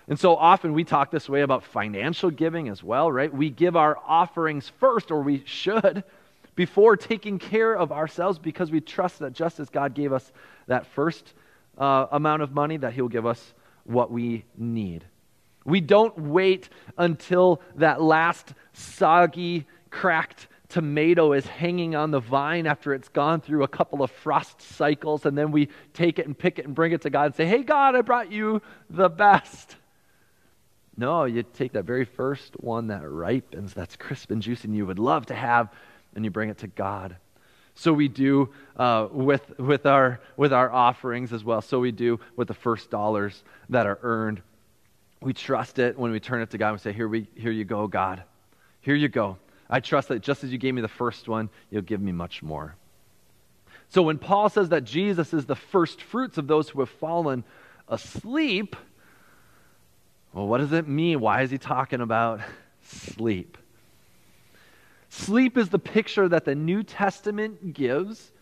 And 0.09 0.19
so 0.19 0.37
often 0.37 0.75
we 0.75 0.85
talk 0.85 1.11
this 1.11 1.29
way 1.29 1.43
about 1.43 1.65
financial 1.65 2.31
giving 2.31 2.69
as 2.69 2.83
well, 2.83 3.11
right? 3.11 3.33
We 3.33 3.49
give 3.49 3.77
our 3.77 3.97
offerings 4.07 4.71
first, 4.81 5.11
or 5.11 5.23
we 5.23 5.45
should, 5.47 6.05
before 6.55 6.97
taking 6.97 7.39
care 7.39 7.75
of 7.75 7.93
ourselves 7.93 8.39
because 8.39 8.71
we 8.71 8.81
trust 8.81 9.19
that 9.21 9.33
just 9.33 9.61
as 9.61 9.71
God 9.71 9.95
gave 9.95 10.13
us 10.13 10.33
that 10.67 10.87
first 10.87 11.35
uh, 11.79 12.07
amount 12.13 12.43
of 12.43 12.53
money, 12.53 12.77
that 12.77 12.93
He'll 12.93 13.09
give 13.09 13.27
us 13.27 13.55
what 13.85 14.11
we 14.11 14.45
need. 14.57 15.05
We 15.65 15.81
don't 15.81 16.17
wait 16.19 16.69
until 16.99 17.61
that 17.77 18.01
last 18.01 18.55
soggy, 18.73 19.67
cracked 19.91 20.49
tomato 20.75 21.33
is 21.33 21.47
hanging 21.47 21.95
on 21.95 22.11
the 22.11 22.19
vine 22.19 22.67
after 22.67 22.95
it's 22.95 23.09
gone 23.09 23.41
through 23.41 23.63
a 23.63 23.69
couple 23.69 24.03
of 24.03 24.11
frost 24.11 24.61
cycles, 24.61 25.25
and 25.25 25.39
then 25.39 25.53
we 25.53 25.69
take 25.93 26.19
it 26.19 26.27
and 26.27 26.37
pick 26.37 26.59
it 26.59 26.67
and 26.67 26.75
bring 26.75 26.91
it 26.91 27.03
to 27.03 27.11
God 27.11 27.27
and 27.27 27.35
say, 27.37 27.47
Hey, 27.47 27.63
God, 27.63 27.95
I 27.95 28.01
brought 28.01 28.33
you 28.33 28.61
the 28.91 29.09
best. 29.09 29.77
No, 30.97 31.25
you 31.25 31.45
take 31.45 31.73
that 31.73 31.85
very 31.85 32.05
first 32.05 32.55
one 32.61 32.89
that 32.89 33.09
ripens, 33.09 33.73
that's 33.73 33.95
crisp 33.95 34.33
and 34.33 34.43
juicy, 34.43 34.67
and 34.67 34.77
you 34.77 34.85
would 34.85 34.99
love 34.99 35.27
to 35.27 35.35
have, 35.35 35.73
and 36.15 36.25
you 36.25 36.31
bring 36.31 36.51
it 36.51 36.59
to 36.59 36.67
God. 36.67 37.17
So 37.75 37.93
we 37.93 38.09
do 38.09 38.51
uh, 38.77 39.09
with, 39.11 39.59
with, 39.59 39.85
our, 39.87 40.21
with 40.37 40.53
our 40.53 40.71
offerings 40.73 41.33
as 41.33 41.43
well. 41.43 41.61
So 41.61 41.81
we 41.81 41.91
do 41.91 42.21
with 42.37 42.49
the 42.49 42.55
first 42.55 42.91
dollars 42.91 43.43
that 43.69 43.87
are 43.87 43.99
earned. 44.03 44.43
We 45.21 45.33
trust 45.33 45.79
it 45.79 45.99
when 45.99 46.13
we 46.13 46.21
turn 46.21 46.43
it 46.43 46.51
to 46.51 46.59
God 46.59 46.71
and 46.71 46.81
say, 46.81 46.93
here, 46.93 47.09
we, 47.09 47.27
here 47.35 47.51
you 47.51 47.65
go, 47.65 47.87
God. 47.87 48.23
Here 48.81 48.95
you 48.95 49.09
go. 49.09 49.39
I 49.69 49.81
trust 49.81 50.09
that 50.09 50.21
just 50.21 50.45
as 50.45 50.53
you 50.53 50.59
gave 50.59 50.75
me 50.75 50.83
the 50.83 50.89
first 50.89 51.29
one, 51.29 51.49
you'll 51.71 51.83
give 51.83 52.01
me 52.01 52.13
much 52.13 52.43
more. 52.43 52.77
So 53.89 54.03
when 54.03 54.19
Paul 54.19 54.49
says 54.49 54.69
that 54.69 54.85
Jesus 54.85 55.33
is 55.33 55.47
the 55.47 55.57
first 55.57 56.03
fruits 56.03 56.39
of 56.39 56.47
those 56.47 56.69
who 56.69 56.81
have 56.81 56.91
fallen 56.91 57.45
asleep, 57.89 58.77
well, 60.33 60.47
what 60.47 60.59
does 60.59 60.73
it 60.73 60.87
mean? 60.87 61.21
Why 61.21 61.43
is 61.43 61.51
he 61.51 61.59
talking 61.59 62.01
about 62.01 62.41
sleep? 62.83 63.57
Sleep 65.15 65.57
is 65.57 65.69
the 65.69 65.79
picture 65.79 66.29
that 66.29 66.45
the 66.45 66.57
New 66.57 66.83
Testament 66.83 67.73
gives 67.73 68.33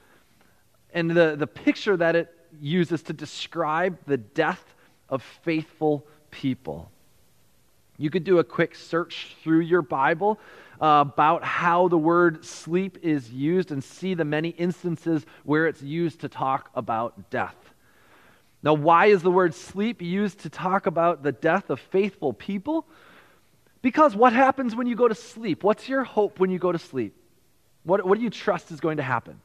and 0.94 1.10
the, 1.10 1.36
the 1.36 1.46
picture 1.46 1.98
that 1.98 2.16
it 2.16 2.34
uses 2.62 3.02
to 3.02 3.12
describe 3.12 3.98
the 4.06 4.16
death 4.16 4.64
of 5.10 5.22
faithful 5.42 6.06
people. 6.30 6.90
You 7.98 8.08
could 8.08 8.24
do 8.24 8.38
a 8.38 8.44
quick 8.44 8.74
search 8.74 9.36
through 9.42 9.60
your 9.60 9.82
Bible 9.82 10.40
uh, 10.80 11.04
about 11.06 11.44
how 11.44 11.88
the 11.88 11.98
word 11.98 12.42
sleep 12.42 12.98
is 13.02 13.30
used 13.30 13.70
and 13.70 13.84
see 13.84 14.14
the 14.14 14.24
many 14.24 14.48
instances 14.48 15.26
where 15.44 15.66
it's 15.66 15.82
used 15.82 16.22
to 16.22 16.28
talk 16.30 16.70
about 16.74 17.28
death. 17.28 17.74
Now, 18.62 18.72
why 18.72 19.06
is 19.06 19.20
the 19.20 19.30
word 19.30 19.54
sleep 19.54 20.00
used 20.00 20.40
to 20.40 20.48
talk 20.48 20.86
about 20.86 21.22
the 21.22 21.32
death 21.32 21.68
of 21.68 21.80
faithful 21.80 22.32
people? 22.32 22.86
Because 23.82 24.14
what 24.14 24.32
happens 24.32 24.74
when 24.76 24.86
you 24.86 24.94
go 24.94 25.08
to 25.08 25.14
sleep? 25.14 25.64
What's 25.64 25.88
your 25.88 26.04
hope 26.04 26.38
when 26.38 26.50
you 26.50 26.58
go 26.58 26.72
to 26.72 26.78
sleep? 26.78 27.14
What, 27.82 28.06
what 28.06 28.16
do 28.16 28.24
you 28.24 28.30
trust 28.30 28.70
is 28.70 28.80
going 28.80 28.98
to 28.98 29.02
happen? 29.02 29.40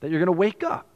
That 0.00 0.10
you're 0.10 0.18
going 0.18 0.26
to 0.26 0.32
wake 0.32 0.64
up. 0.64 0.86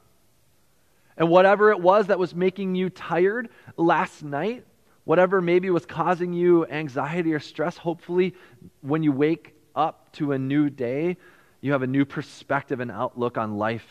And 1.17 1.29
whatever 1.29 1.71
it 1.71 1.81
was 1.81 2.07
that 2.07 2.19
was 2.19 2.35
making 2.35 2.75
you 2.75 2.89
tired 2.89 3.51
last 3.77 4.23
night, 4.23 4.65
whatever 5.05 5.43
maybe 5.43 5.69
was 5.69 5.85
causing 5.85 6.33
you 6.33 6.67
anxiety 6.67 7.35
or 7.35 7.41
stress, 7.41 7.77
hopefully 7.77 8.35
when 8.81 9.03
you 9.03 9.13
wake 9.13 9.55
up 9.77 10.11
to 10.13 10.33
a 10.33 10.39
new 10.39 10.71
day, 10.71 11.19
you 11.61 11.73
have 11.73 11.83
a 11.83 11.87
new 11.87 12.07
perspective 12.07 12.81
and 12.81 12.91
outlook 12.91 13.37
on 13.37 13.59
life 13.59 13.87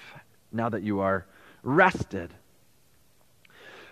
now 0.52 0.68
that 0.70 0.82
you 0.82 1.02
are 1.02 1.28
rested. 1.62 2.34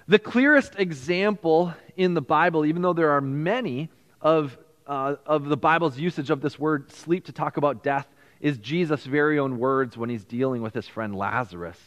The 0.08 0.20
clearest 0.20 0.74
example 0.78 1.74
in 1.96 2.16
the 2.16 2.22
Bible, 2.22 2.66
even 2.66 2.82
though 2.82 2.94
there 2.94 3.12
are 3.12 3.22
many, 3.22 3.90
of, 4.22 4.58
uh, 4.88 5.16
of 5.26 5.46
the 5.46 5.58
Bible's 5.58 5.98
usage 5.98 6.30
of 6.30 6.42
this 6.42 6.60
word 6.60 6.92
sleep 6.92 7.26
to 7.26 7.32
talk 7.32 7.58
about 7.58 7.84
death 7.84 8.08
is 8.40 8.58
Jesus' 8.58 9.04
very 9.04 9.40
own 9.40 9.60
words 9.60 9.98
when 9.98 10.10
he's 10.10 10.24
dealing 10.24 10.62
with 10.62 10.74
his 10.74 10.88
friend 10.88 11.16
Lazarus. 11.16 11.78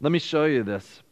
Let 0.00 0.12
me 0.12 0.18
show 0.18 0.44
you 0.44 0.62
this. 0.62 1.02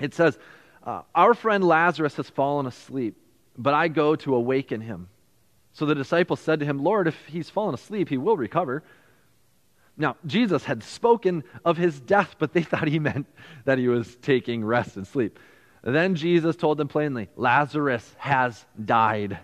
It 0.00 0.14
says, 0.14 0.38
uh, 0.84 1.02
Our 1.14 1.34
friend 1.34 1.64
Lazarus 1.64 2.16
has 2.16 2.28
fallen 2.30 2.66
asleep, 2.66 3.16
but 3.56 3.74
I 3.74 3.88
go 3.88 4.16
to 4.16 4.34
awaken 4.34 4.80
him. 4.80 5.08
So 5.74 5.86
the 5.86 5.94
disciples 5.94 6.40
said 6.40 6.60
to 6.60 6.66
him, 6.66 6.82
Lord, 6.82 7.08
if 7.08 7.16
he's 7.26 7.48
fallen 7.48 7.74
asleep, 7.74 8.08
he 8.08 8.18
will 8.18 8.36
recover. 8.36 8.82
Now, 9.96 10.16
Jesus 10.26 10.64
had 10.64 10.82
spoken 10.82 11.44
of 11.64 11.76
his 11.76 11.98
death, 12.00 12.36
but 12.38 12.52
they 12.52 12.62
thought 12.62 12.88
he 12.88 12.98
meant 12.98 13.26
that 13.64 13.78
he 13.78 13.88
was 13.88 14.16
taking 14.16 14.64
rest 14.64 14.96
and 14.96 15.06
sleep. 15.06 15.38
Then 15.82 16.14
Jesus 16.14 16.56
told 16.56 16.78
them 16.78 16.88
plainly, 16.88 17.28
Lazarus 17.36 18.14
has 18.18 18.64
died. 18.82 19.38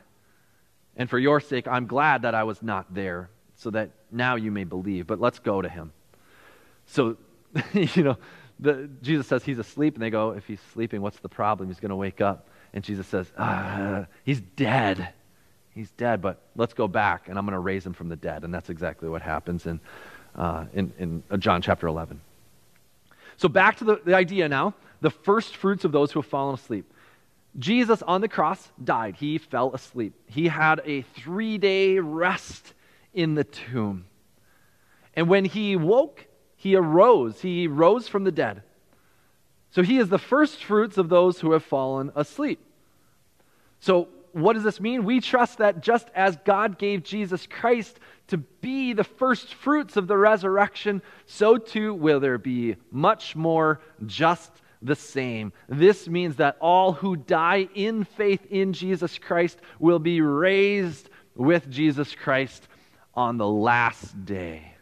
And 0.98 1.08
for 1.08 1.18
your 1.18 1.40
sake, 1.40 1.66
I'm 1.66 1.86
glad 1.86 2.22
that 2.22 2.34
I 2.34 2.42
was 2.42 2.62
not 2.62 2.92
there, 2.92 3.30
so 3.54 3.70
that 3.70 3.90
now 4.10 4.34
you 4.34 4.50
may 4.50 4.64
believe. 4.64 5.06
But 5.06 5.20
let's 5.20 5.38
go 5.38 5.62
to 5.62 5.68
him. 5.68 5.92
So, 6.86 7.16
you 7.72 8.02
know, 8.02 8.18
the, 8.60 8.90
Jesus 9.00 9.26
says 9.28 9.44
he's 9.44 9.58
asleep, 9.58 9.94
and 9.94 10.02
they 10.02 10.10
go, 10.10 10.32
If 10.32 10.46
he's 10.46 10.60
sleeping, 10.72 11.00
what's 11.00 11.20
the 11.20 11.28
problem? 11.28 11.68
He's 11.68 11.80
going 11.80 11.90
to 11.90 11.96
wake 11.96 12.20
up. 12.20 12.48
And 12.74 12.84
Jesus 12.84 13.06
says, 13.06 13.30
ah, 13.38 14.06
He's 14.24 14.40
dead. 14.40 15.10
He's 15.74 15.90
dead, 15.92 16.20
but 16.20 16.42
let's 16.56 16.74
go 16.74 16.88
back, 16.88 17.28
and 17.28 17.38
I'm 17.38 17.44
going 17.44 17.52
to 17.52 17.60
raise 17.60 17.86
him 17.86 17.92
from 17.92 18.08
the 18.08 18.16
dead. 18.16 18.42
And 18.42 18.52
that's 18.52 18.68
exactly 18.68 19.08
what 19.08 19.22
happens 19.22 19.66
in, 19.66 19.78
uh, 20.34 20.64
in, 20.74 20.92
in 20.98 21.22
uh, 21.30 21.36
John 21.36 21.62
chapter 21.62 21.86
11. 21.86 22.20
So, 23.36 23.48
back 23.48 23.76
to 23.76 23.84
the, 23.84 24.00
the 24.04 24.14
idea 24.14 24.48
now 24.48 24.74
the 25.00 25.10
first 25.10 25.56
fruits 25.56 25.84
of 25.84 25.92
those 25.92 26.10
who 26.10 26.20
have 26.20 26.28
fallen 26.28 26.54
asleep. 26.54 26.92
Jesus 27.58 28.02
on 28.02 28.20
the 28.20 28.28
cross 28.28 28.70
died. 28.82 29.16
He 29.16 29.38
fell 29.38 29.74
asleep. 29.74 30.14
He 30.26 30.48
had 30.48 30.80
a 30.84 31.02
three 31.02 31.58
day 31.58 31.98
rest 31.98 32.74
in 33.12 33.34
the 33.34 33.44
tomb. 33.44 34.06
And 35.14 35.28
when 35.28 35.44
he 35.44 35.74
woke, 35.74 36.26
he 36.56 36.76
arose. 36.76 37.40
He 37.40 37.66
rose 37.66 38.06
from 38.06 38.24
the 38.24 38.32
dead. 38.32 38.62
So 39.70 39.82
he 39.82 39.98
is 39.98 40.08
the 40.08 40.18
first 40.18 40.64
fruits 40.64 40.98
of 40.98 41.08
those 41.08 41.40
who 41.40 41.52
have 41.52 41.64
fallen 41.64 42.12
asleep. 42.14 42.60
So, 43.80 44.08
what 44.32 44.52
does 44.52 44.62
this 44.62 44.80
mean? 44.80 45.04
We 45.04 45.20
trust 45.20 45.58
that 45.58 45.80
just 45.80 46.08
as 46.14 46.36
God 46.44 46.78
gave 46.78 47.02
Jesus 47.02 47.46
Christ 47.46 47.98
to 48.28 48.38
be 48.38 48.92
the 48.92 49.04
first 49.04 49.54
fruits 49.54 49.96
of 49.96 50.06
the 50.06 50.16
resurrection, 50.16 51.02
so 51.26 51.56
too 51.56 51.94
will 51.94 52.20
there 52.20 52.38
be 52.38 52.76
much 52.90 53.34
more 53.34 53.80
just 54.06 54.52
the 54.82 54.94
same. 54.94 55.52
This 55.68 56.08
means 56.08 56.36
that 56.36 56.56
all 56.60 56.92
who 56.92 57.16
die 57.16 57.68
in 57.74 58.04
faith 58.04 58.46
in 58.50 58.72
Jesus 58.72 59.18
Christ 59.18 59.58
will 59.78 59.98
be 59.98 60.20
raised 60.20 61.10
with 61.34 61.68
Jesus 61.70 62.14
Christ 62.14 62.68
on 63.14 63.38
the 63.38 63.48
last 63.48 64.24
day. 64.24 64.74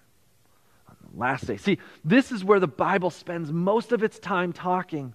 On 0.88 0.96
the 1.00 1.18
last 1.18 1.46
day. 1.46 1.56
See, 1.56 1.78
this 2.04 2.32
is 2.32 2.44
where 2.44 2.60
the 2.60 2.66
Bible 2.66 3.10
spends 3.10 3.52
most 3.52 3.92
of 3.92 4.02
its 4.02 4.18
time 4.18 4.52
talking. 4.52 5.14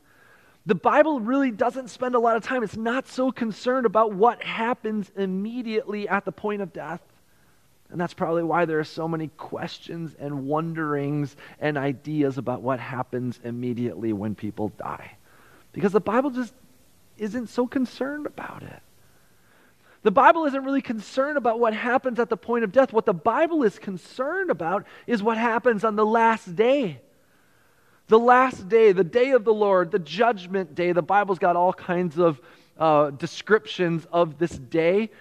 The 0.65 0.75
Bible 0.75 1.19
really 1.19 1.51
doesn't 1.51 1.89
spend 1.89 2.13
a 2.15 2.19
lot 2.19 2.38
of 2.38 2.43
time. 2.43 2.63
It's 2.63 2.77
not 2.77 3.07
so 3.07 3.31
concerned 3.31 3.85
about 3.85 4.13
what 4.13 4.43
happens 4.43 5.11
immediately 5.15 6.07
at 6.07 6.25
the 6.25 6.31
point 6.31 6.61
of 6.61 6.71
death. 6.71 7.01
And 7.91 8.00
that's 8.00 8.13
probably 8.13 8.43
why 8.43 8.63
there 8.65 8.79
are 8.79 8.86
so 8.86 9.07
many 9.07 9.27
questions 9.38 10.15
and 10.17 10.48
wonderings 10.48 11.36
and 11.60 11.77
ideas 11.77 12.38
about 12.38 12.62
what 12.62 12.79
happens 12.79 13.39
immediately 13.43 14.13
when 14.13 14.33
people 14.33 14.69
die. 14.77 15.17
Because 15.74 15.91
the 15.91 16.00
Bible 16.00 16.29
just 16.29 16.53
isn't 17.17 17.48
so 17.48 17.67
concerned 17.67 18.25
about 18.25 18.63
it. 18.63 18.81
The 20.03 20.12
Bible 20.12 20.45
isn't 20.45 20.63
really 20.63 20.81
concerned 20.81 21.38
about 21.38 21.60
what 21.60 21.74
happens 21.74 22.17
at 22.17 22.29
the 22.29 22.38
point 22.38 22.63
of 22.63 22.71
death. 22.71 22.93
What 22.93 23.05
the 23.05 23.13
Bible 23.13 23.62
is 23.63 23.77
concerned 23.77 24.50
about 24.50 24.86
is 25.05 25.21
what 25.21 25.38
happens 25.38 25.83
on 25.83 25.95
the 25.95 26.05
last 26.05 26.55
day. 26.55 27.01
The 28.07 28.17
last 28.17 28.67
day, 28.67 28.93
the 28.93 29.03
day 29.03 29.31
of 29.31 29.43
the 29.43 29.53
Lord, 29.53 29.91
the 29.91 30.00
judgment 30.00 30.75
day. 30.75 30.91
The 30.93 31.01
Bible's 31.01 31.39
got 31.39 31.55
all 31.55 31.74
kinds 31.74 32.17
of 32.17 32.41
uh, 32.77 33.12
descriptions 33.12 34.07
of 34.12 34.39
this 34.39 34.51
day 34.51 35.12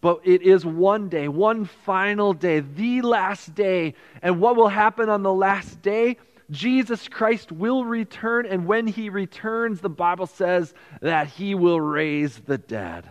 but 0.00 0.20
it 0.24 0.42
is 0.42 0.64
one 0.64 1.08
day, 1.08 1.28
one 1.28 1.64
final 1.64 2.32
day, 2.32 2.60
the 2.60 3.02
last 3.02 3.54
day. 3.54 3.94
And 4.22 4.40
what 4.40 4.56
will 4.56 4.68
happen 4.68 5.08
on 5.08 5.22
the 5.22 5.32
last 5.32 5.82
day? 5.82 6.16
Jesus 6.50 7.06
Christ 7.06 7.52
will 7.52 7.84
return, 7.84 8.46
and 8.46 8.66
when 8.66 8.86
he 8.86 9.08
returns, 9.08 9.80
the 9.80 9.88
Bible 9.88 10.26
says 10.26 10.74
that 11.00 11.28
he 11.28 11.54
will 11.54 11.80
raise 11.80 12.38
the 12.38 12.58
dead. 12.58 13.08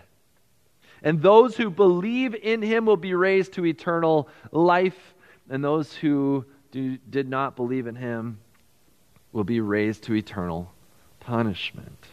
And 1.02 1.22
those 1.22 1.56
who 1.56 1.70
believe 1.70 2.36
in 2.36 2.62
him 2.62 2.86
will 2.86 2.98
be 2.98 3.14
raised 3.14 3.54
to 3.54 3.66
eternal 3.66 4.28
life, 4.52 5.14
and 5.50 5.64
those 5.64 5.94
who 5.94 6.46
do, 6.72 6.98
did 7.10 7.30
not 7.30 7.56
believe 7.56 7.88
in 7.88 7.96
him 7.96 8.40
will 9.32 9.46
be 9.46 9.62
raised 9.62 10.04
to 10.04 10.16
eternal 10.16 10.74
punishment. 11.20 12.08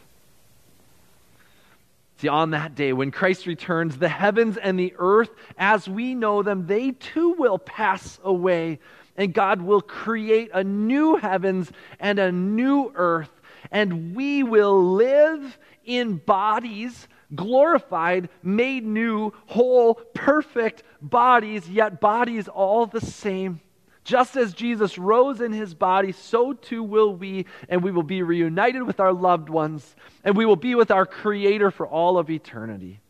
See, 2.18 2.28
on 2.28 2.50
that 2.50 2.74
day, 2.74 2.92
when 2.92 3.10
Christ 3.10 3.46
returns, 3.46 3.98
the 3.98 4.08
heavens 4.08 4.56
and 4.56 4.78
the 4.78 4.94
earth, 4.98 5.30
as 5.58 5.88
we 5.88 6.14
know 6.14 6.42
them, 6.42 6.66
they 6.66 6.92
too 6.92 7.32
will 7.38 7.58
pass 7.58 8.18
away. 8.24 8.78
And 9.16 9.34
God 9.34 9.60
will 9.60 9.82
create 9.82 10.50
a 10.52 10.64
new 10.64 11.16
heavens 11.16 11.70
and 12.00 12.18
a 12.18 12.32
new 12.32 12.92
earth. 12.94 13.30
And 13.70 14.14
we 14.16 14.42
will 14.42 14.94
live 14.94 15.58
in 15.84 16.16
bodies 16.16 17.06
glorified, 17.34 18.28
made 18.42 18.84
new, 18.84 19.32
whole, 19.46 19.94
perfect 20.14 20.82
bodies, 21.00 21.68
yet 21.68 22.00
bodies 22.00 22.48
all 22.48 22.86
the 22.86 23.00
same. 23.00 23.60
Just 24.06 24.36
as 24.36 24.54
Jesus 24.54 24.98
rose 24.98 25.40
in 25.40 25.52
his 25.52 25.74
body, 25.74 26.12
so 26.12 26.52
too 26.52 26.84
will 26.84 27.16
we, 27.16 27.44
and 27.68 27.82
we 27.82 27.90
will 27.90 28.04
be 28.04 28.22
reunited 28.22 28.84
with 28.84 29.00
our 29.00 29.12
loved 29.12 29.48
ones, 29.48 29.96
and 30.22 30.36
we 30.36 30.46
will 30.46 30.54
be 30.54 30.76
with 30.76 30.92
our 30.92 31.04
Creator 31.04 31.72
for 31.72 31.88
all 31.88 32.16
of 32.16 32.30
eternity. 32.30 33.00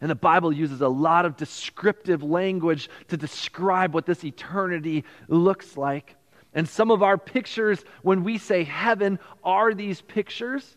And 0.00 0.10
the 0.10 0.16
Bible 0.16 0.52
uses 0.52 0.80
a 0.80 0.88
lot 0.88 1.26
of 1.26 1.36
descriptive 1.36 2.24
language 2.24 2.90
to 3.06 3.16
describe 3.16 3.94
what 3.94 4.04
this 4.04 4.24
eternity 4.24 5.04
looks 5.28 5.76
like. 5.76 6.16
And 6.52 6.68
some 6.68 6.90
of 6.90 7.04
our 7.04 7.18
pictures, 7.18 7.84
when 8.02 8.24
we 8.24 8.38
say 8.38 8.64
heaven, 8.64 9.20
are 9.44 9.74
these 9.74 10.00
pictures. 10.00 10.76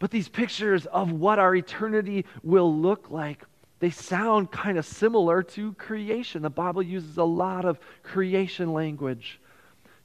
But 0.00 0.10
these 0.10 0.28
pictures 0.28 0.86
of 0.86 1.12
what 1.12 1.38
our 1.38 1.54
eternity 1.54 2.24
will 2.42 2.74
look 2.76 3.12
like 3.12 3.44
they 3.80 3.90
sound 3.90 4.50
kind 4.50 4.78
of 4.78 4.84
similar 4.86 5.42
to 5.42 5.72
creation. 5.74 6.42
The 6.42 6.50
Bible 6.50 6.82
uses 6.82 7.16
a 7.16 7.24
lot 7.24 7.64
of 7.64 7.80
creation 8.02 8.72
language 8.72 9.40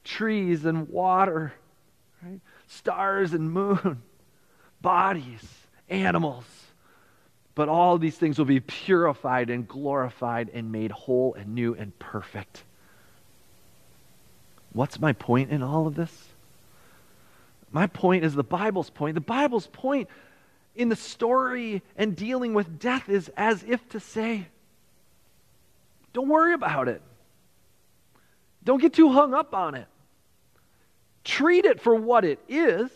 trees 0.02 0.64
and 0.64 0.88
water, 0.88 1.52
right? 2.22 2.40
stars 2.68 3.34
and 3.34 3.50
moon, 3.50 4.02
bodies, 4.80 5.44
animals. 5.90 6.44
But 7.54 7.68
all 7.68 7.98
these 7.98 8.16
things 8.16 8.38
will 8.38 8.44
be 8.44 8.60
purified 8.60 9.50
and 9.50 9.66
glorified 9.66 10.50
and 10.52 10.70
made 10.72 10.90
whole 10.90 11.34
and 11.34 11.54
new 11.54 11.74
and 11.74 11.98
perfect. 11.98 12.62
What's 14.72 15.00
my 15.00 15.12
point 15.12 15.50
in 15.50 15.62
all 15.62 15.86
of 15.86 15.94
this? 15.94 16.28
My 17.72 17.86
point 17.86 18.24
is 18.24 18.34
the 18.34 18.44
Bible's 18.44 18.90
point. 18.90 19.14
The 19.14 19.20
Bible's 19.20 19.66
point 19.66 20.08
in 20.76 20.88
the 20.88 20.96
story 20.96 21.82
and 21.96 22.14
dealing 22.14 22.54
with 22.54 22.78
death 22.78 23.08
is 23.08 23.30
as 23.36 23.64
if 23.66 23.88
to 23.90 24.00
say, 24.00 24.46
don't 26.12 26.28
worry 26.28 26.54
about 26.54 26.88
it. 26.88 27.02
Don't 28.64 28.80
get 28.80 28.94
too 28.94 29.12
hung 29.12 29.34
up 29.34 29.54
on 29.54 29.74
it. 29.74 29.86
Treat 31.24 31.64
it 31.64 31.80
for 31.80 31.94
what 31.94 32.24
it 32.24 32.38
is. 32.48 32.90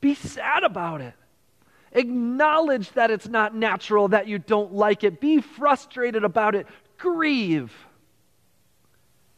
Be 0.00 0.14
sad 0.14 0.64
about 0.64 1.00
it. 1.00 1.14
Acknowledge 1.92 2.90
that 2.92 3.10
it's 3.10 3.28
not 3.28 3.54
natural, 3.54 4.08
that 4.08 4.26
you 4.26 4.38
don't 4.38 4.74
like 4.74 5.04
it. 5.04 5.20
Be 5.20 5.40
frustrated 5.40 6.24
about 6.24 6.54
it. 6.54 6.66
Grieve. 6.98 7.72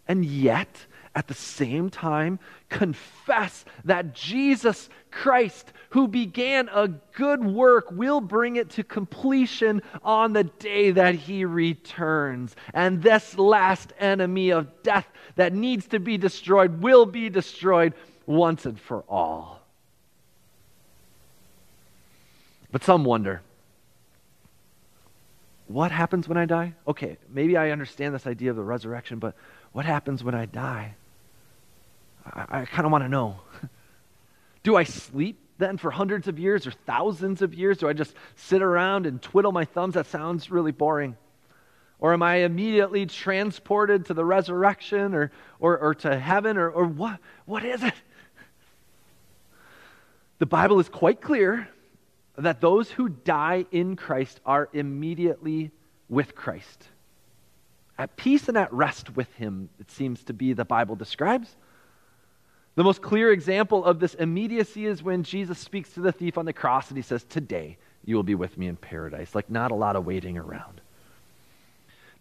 And 0.08 0.24
yet, 0.24 0.86
at 1.16 1.28
the 1.28 1.34
same 1.34 1.88
time, 1.88 2.38
confess 2.68 3.64
that 3.86 4.14
Jesus 4.14 4.90
Christ, 5.10 5.72
who 5.88 6.08
began 6.08 6.68
a 6.68 6.88
good 6.88 7.42
work, 7.42 7.90
will 7.90 8.20
bring 8.20 8.56
it 8.56 8.68
to 8.72 8.84
completion 8.84 9.80
on 10.02 10.34
the 10.34 10.44
day 10.44 10.90
that 10.90 11.14
he 11.14 11.46
returns. 11.46 12.54
And 12.74 13.02
this 13.02 13.38
last 13.38 13.94
enemy 13.98 14.50
of 14.50 14.82
death 14.82 15.08
that 15.36 15.54
needs 15.54 15.86
to 15.88 15.98
be 15.98 16.18
destroyed 16.18 16.82
will 16.82 17.06
be 17.06 17.30
destroyed 17.30 17.94
once 18.26 18.66
and 18.66 18.78
for 18.78 19.02
all. 19.08 19.62
But 22.70 22.84
some 22.84 23.04
wonder 23.04 23.40
what 25.66 25.90
happens 25.90 26.28
when 26.28 26.36
I 26.36 26.44
die? 26.44 26.74
Okay, 26.86 27.16
maybe 27.30 27.56
I 27.56 27.70
understand 27.70 28.14
this 28.14 28.26
idea 28.26 28.50
of 28.50 28.56
the 28.56 28.62
resurrection, 28.62 29.18
but 29.18 29.34
what 29.72 29.86
happens 29.86 30.22
when 30.22 30.34
I 30.34 30.44
die? 30.44 30.94
I, 32.32 32.60
I 32.60 32.64
kind 32.64 32.86
of 32.86 32.92
want 32.92 33.04
to 33.04 33.08
know. 33.08 33.40
Do 34.62 34.76
I 34.76 34.84
sleep 34.84 35.38
then 35.58 35.78
for 35.78 35.90
hundreds 35.90 36.28
of 36.28 36.38
years 36.38 36.66
or 36.66 36.70
thousands 36.70 37.42
of 37.42 37.54
years? 37.54 37.78
Do 37.78 37.88
I 37.88 37.92
just 37.92 38.14
sit 38.34 38.62
around 38.62 39.06
and 39.06 39.20
twiddle 39.22 39.52
my 39.52 39.64
thumbs? 39.64 39.94
That 39.94 40.06
sounds 40.06 40.50
really 40.50 40.72
boring. 40.72 41.16
Or 41.98 42.12
am 42.12 42.22
I 42.22 42.36
immediately 42.36 43.06
transported 43.06 44.06
to 44.06 44.14
the 44.14 44.24
resurrection 44.24 45.14
or, 45.14 45.32
or, 45.60 45.78
or 45.78 45.94
to 45.94 46.18
heaven? 46.18 46.58
Or, 46.58 46.68
or 46.68 46.84
what, 46.84 47.18
what 47.46 47.64
is 47.64 47.82
it? 47.82 47.94
The 50.38 50.46
Bible 50.46 50.78
is 50.80 50.88
quite 50.88 51.22
clear 51.22 51.68
that 52.36 52.60
those 52.60 52.90
who 52.90 53.08
die 53.08 53.64
in 53.72 53.96
Christ 53.96 54.40
are 54.44 54.68
immediately 54.74 55.70
with 56.08 56.34
Christ. 56.34 56.88
At 57.98 58.16
peace 58.16 58.48
and 58.48 58.58
at 58.58 58.70
rest 58.72 59.16
with 59.16 59.32
Him, 59.34 59.70
it 59.80 59.90
seems 59.90 60.22
to 60.24 60.34
be 60.34 60.52
the 60.52 60.66
Bible 60.66 60.96
describes. 60.96 61.56
The 62.76 62.84
most 62.84 63.00
clear 63.00 63.32
example 63.32 63.84
of 63.84 64.00
this 64.00 64.14
immediacy 64.14 64.84
is 64.84 65.02
when 65.02 65.22
Jesus 65.22 65.58
speaks 65.58 65.90
to 65.94 66.00
the 66.00 66.12
thief 66.12 66.36
on 66.38 66.44
the 66.44 66.52
cross 66.52 66.88
and 66.88 66.96
he 66.96 67.02
says, 67.02 67.24
Today 67.24 67.78
you 68.04 68.16
will 68.16 68.22
be 68.22 68.34
with 68.34 68.56
me 68.56 68.68
in 68.68 68.76
paradise. 68.76 69.34
Like, 69.34 69.50
not 69.50 69.70
a 69.70 69.74
lot 69.74 69.96
of 69.96 70.04
waiting 70.04 70.36
around. 70.36 70.82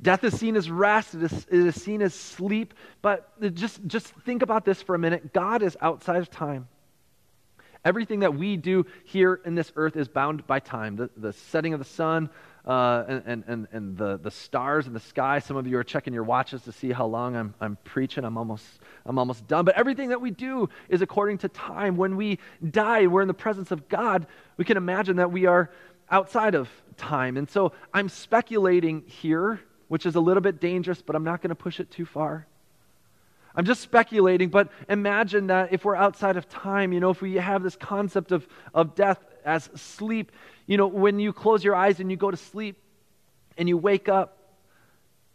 Death 0.01 0.23
is 0.23 0.37
seen 0.37 0.55
as 0.55 0.69
rest, 0.69 1.13
it 1.13 1.23
is, 1.23 1.45
it 1.49 1.59
is 1.59 1.81
seen 1.81 2.01
as 2.01 2.13
sleep, 2.13 2.73
but 3.01 3.29
just, 3.53 3.85
just 3.87 4.07
think 4.07 4.41
about 4.41 4.65
this 4.65 4.81
for 4.81 4.95
a 4.95 4.99
minute. 4.99 5.31
God 5.33 5.61
is 5.61 5.77
outside 5.81 6.17
of 6.17 6.29
time. 6.29 6.67
Everything 7.83 8.21
that 8.21 8.33
we 8.33 8.57
do 8.57 8.85
here 9.03 9.39
in 9.45 9.55
this 9.55 9.71
earth 9.75 9.95
is 9.95 10.07
bound 10.07 10.45
by 10.47 10.59
time. 10.59 10.95
The, 10.95 11.09
the 11.15 11.33
setting 11.33 11.73
of 11.73 11.79
the 11.79 11.85
sun 11.85 12.29
uh, 12.65 13.21
and, 13.25 13.43
and, 13.47 13.67
and 13.71 13.97
the, 13.97 14.17
the 14.17 14.31
stars 14.31 14.87
in 14.87 14.93
the 14.93 14.99
sky. 14.99 15.39
Some 15.39 15.55
of 15.55 15.67
you 15.67 15.77
are 15.77 15.83
checking 15.83 16.13
your 16.13 16.23
watches 16.23 16.63
to 16.63 16.71
see 16.71 16.91
how 16.91 17.05
long 17.05 17.35
I'm, 17.35 17.53
I'm 17.61 17.77
preaching. 17.83 18.23
I'm 18.25 18.37
almost, 18.37 18.65
I'm 19.05 19.19
almost 19.19 19.47
done. 19.47 19.65
But 19.65 19.75
everything 19.75 20.09
that 20.09 20.19
we 20.21 20.31
do 20.31 20.69
is 20.89 21.01
according 21.01 21.39
to 21.39 21.49
time. 21.49 21.95
When 21.95 22.15
we 22.15 22.39
die, 22.71 23.05
we're 23.07 23.21
in 23.21 23.27
the 23.27 23.33
presence 23.35 23.71
of 23.71 23.87
God. 23.87 24.25
We 24.57 24.65
can 24.65 24.77
imagine 24.77 25.17
that 25.17 25.31
we 25.31 25.45
are 25.45 25.69
outside 26.09 26.55
of 26.55 26.69
time. 26.97 27.37
And 27.37 27.49
so 27.49 27.73
I'm 27.93 28.09
speculating 28.09 29.03
here, 29.05 29.59
which 29.87 30.05
is 30.05 30.15
a 30.15 30.19
little 30.19 30.41
bit 30.41 30.59
dangerous, 30.59 31.01
but 31.01 31.15
I'm 31.15 31.23
not 31.23 31.41
going 31.41 31.49
to 31.49 31.55
push 31.55 31.79
it 31.79 31.91
too 31.91 32.05
far. 32.05 32.47
I'm 33.55 33.65
just 33.65 33.81
speculating, 33.81 34.49
but 34.49 34.69
imagine 34.89 35.47
that 35.47 35.71
if 35.71 35.85
we're 35.85 35.95
outside 35.95 36.35
of 36.35 36.49
time, 36.49 36.91
you 36.91 36.99
know, 36.99 37.11
if 37.11 37.21
we 37.21 37.35
have 37.35 37.63
this 37.63 37.75
concept 37.75 38.31
of, 38.31 38.45
of 38.73 38.95
death 38.95 39.23
as 39.45 39.69
sleep, 39.75 40.31
you 40.65 40.77
know, 40.77 40.87
when 40.87 41.19
you 41.19 41.31
close 41.31 41.63
your 41.63 41.75
eyes 41.75 41.99
and 41.99 42.09
you 42.09 42.17
go 42.17 42.31
to 42.31 42.37
sleep 42.37 42.77
and 43.57 43.69
you 43.69 43.77
wake 43.77 44.09
up, 44.09 44.37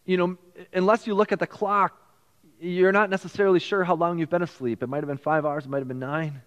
you 0.04 0.16
know, 0.16 0.36
unless 0.72 1.06
you 1.06 1.14
look 1.14 1.32
at 1.32 1.38
the 1.38 1.46
clock, 1.46 1.96
you're 2.60 2.92
not 2.92 3.08
necessarily 3.08 3.60
sure 3.60 3.84
how 3.84 3.94
long 3.94 4.18
you've 4.18 4.28
been 4.28 4.42
asleep. 4.42 4.82
It 4.82 4.88
might 4.88 4.98
have 4.98 5.08
been 5.08 5.16
five 5.16 5.46
hours, 5.46 5.64
it 5.64 5.68
might 5.70 5.78
have 5.78 5.88
been 5.88 6.00
nine. 6.00 6.42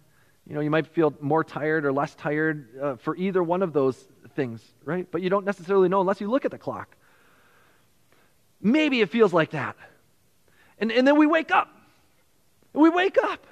You 0.45 0.55
know, 0.55 0.61
you 0.61 0.69
might 0.69 0.87
feel 0.87 1.13
more 1.21 1.43
tired 1.43 1.85
or 1.85 1.93
less 1.93 2.13
tired 2.15 2.67
uh, 2.79 2.95
for 2.97 3.15
either 3.15 3.41
one 3.41 3.63
of 3.63 3.71
those 3.71 3.97
things, 4.35 4.61
right? 4.83 5.07
But 5.09 5.21
you 5.21 5.29
don't 5.29 5.45
necessarily 5.45 5.87
know 5.87 6.01
unless 6.01 6.19
you 6.19 6.29
look 6.29 6.43
at 6.43 6.51
the 6.51 6.57
clock. 6.57 6.97
Maybe 8.61 8.99
it 8.99 9.09
feels 9.09 9.31
like 9.31 9.51
that. 9.51 9.77
And, 10.79 10.91
and 10.91 11.07
then 11.07 11.17
we 11.17 11.27
wake 11.27 11.51
up. 11.51 11.69
We 12.73 12.89
wake 12.89 13.17
up. 13.17 13.45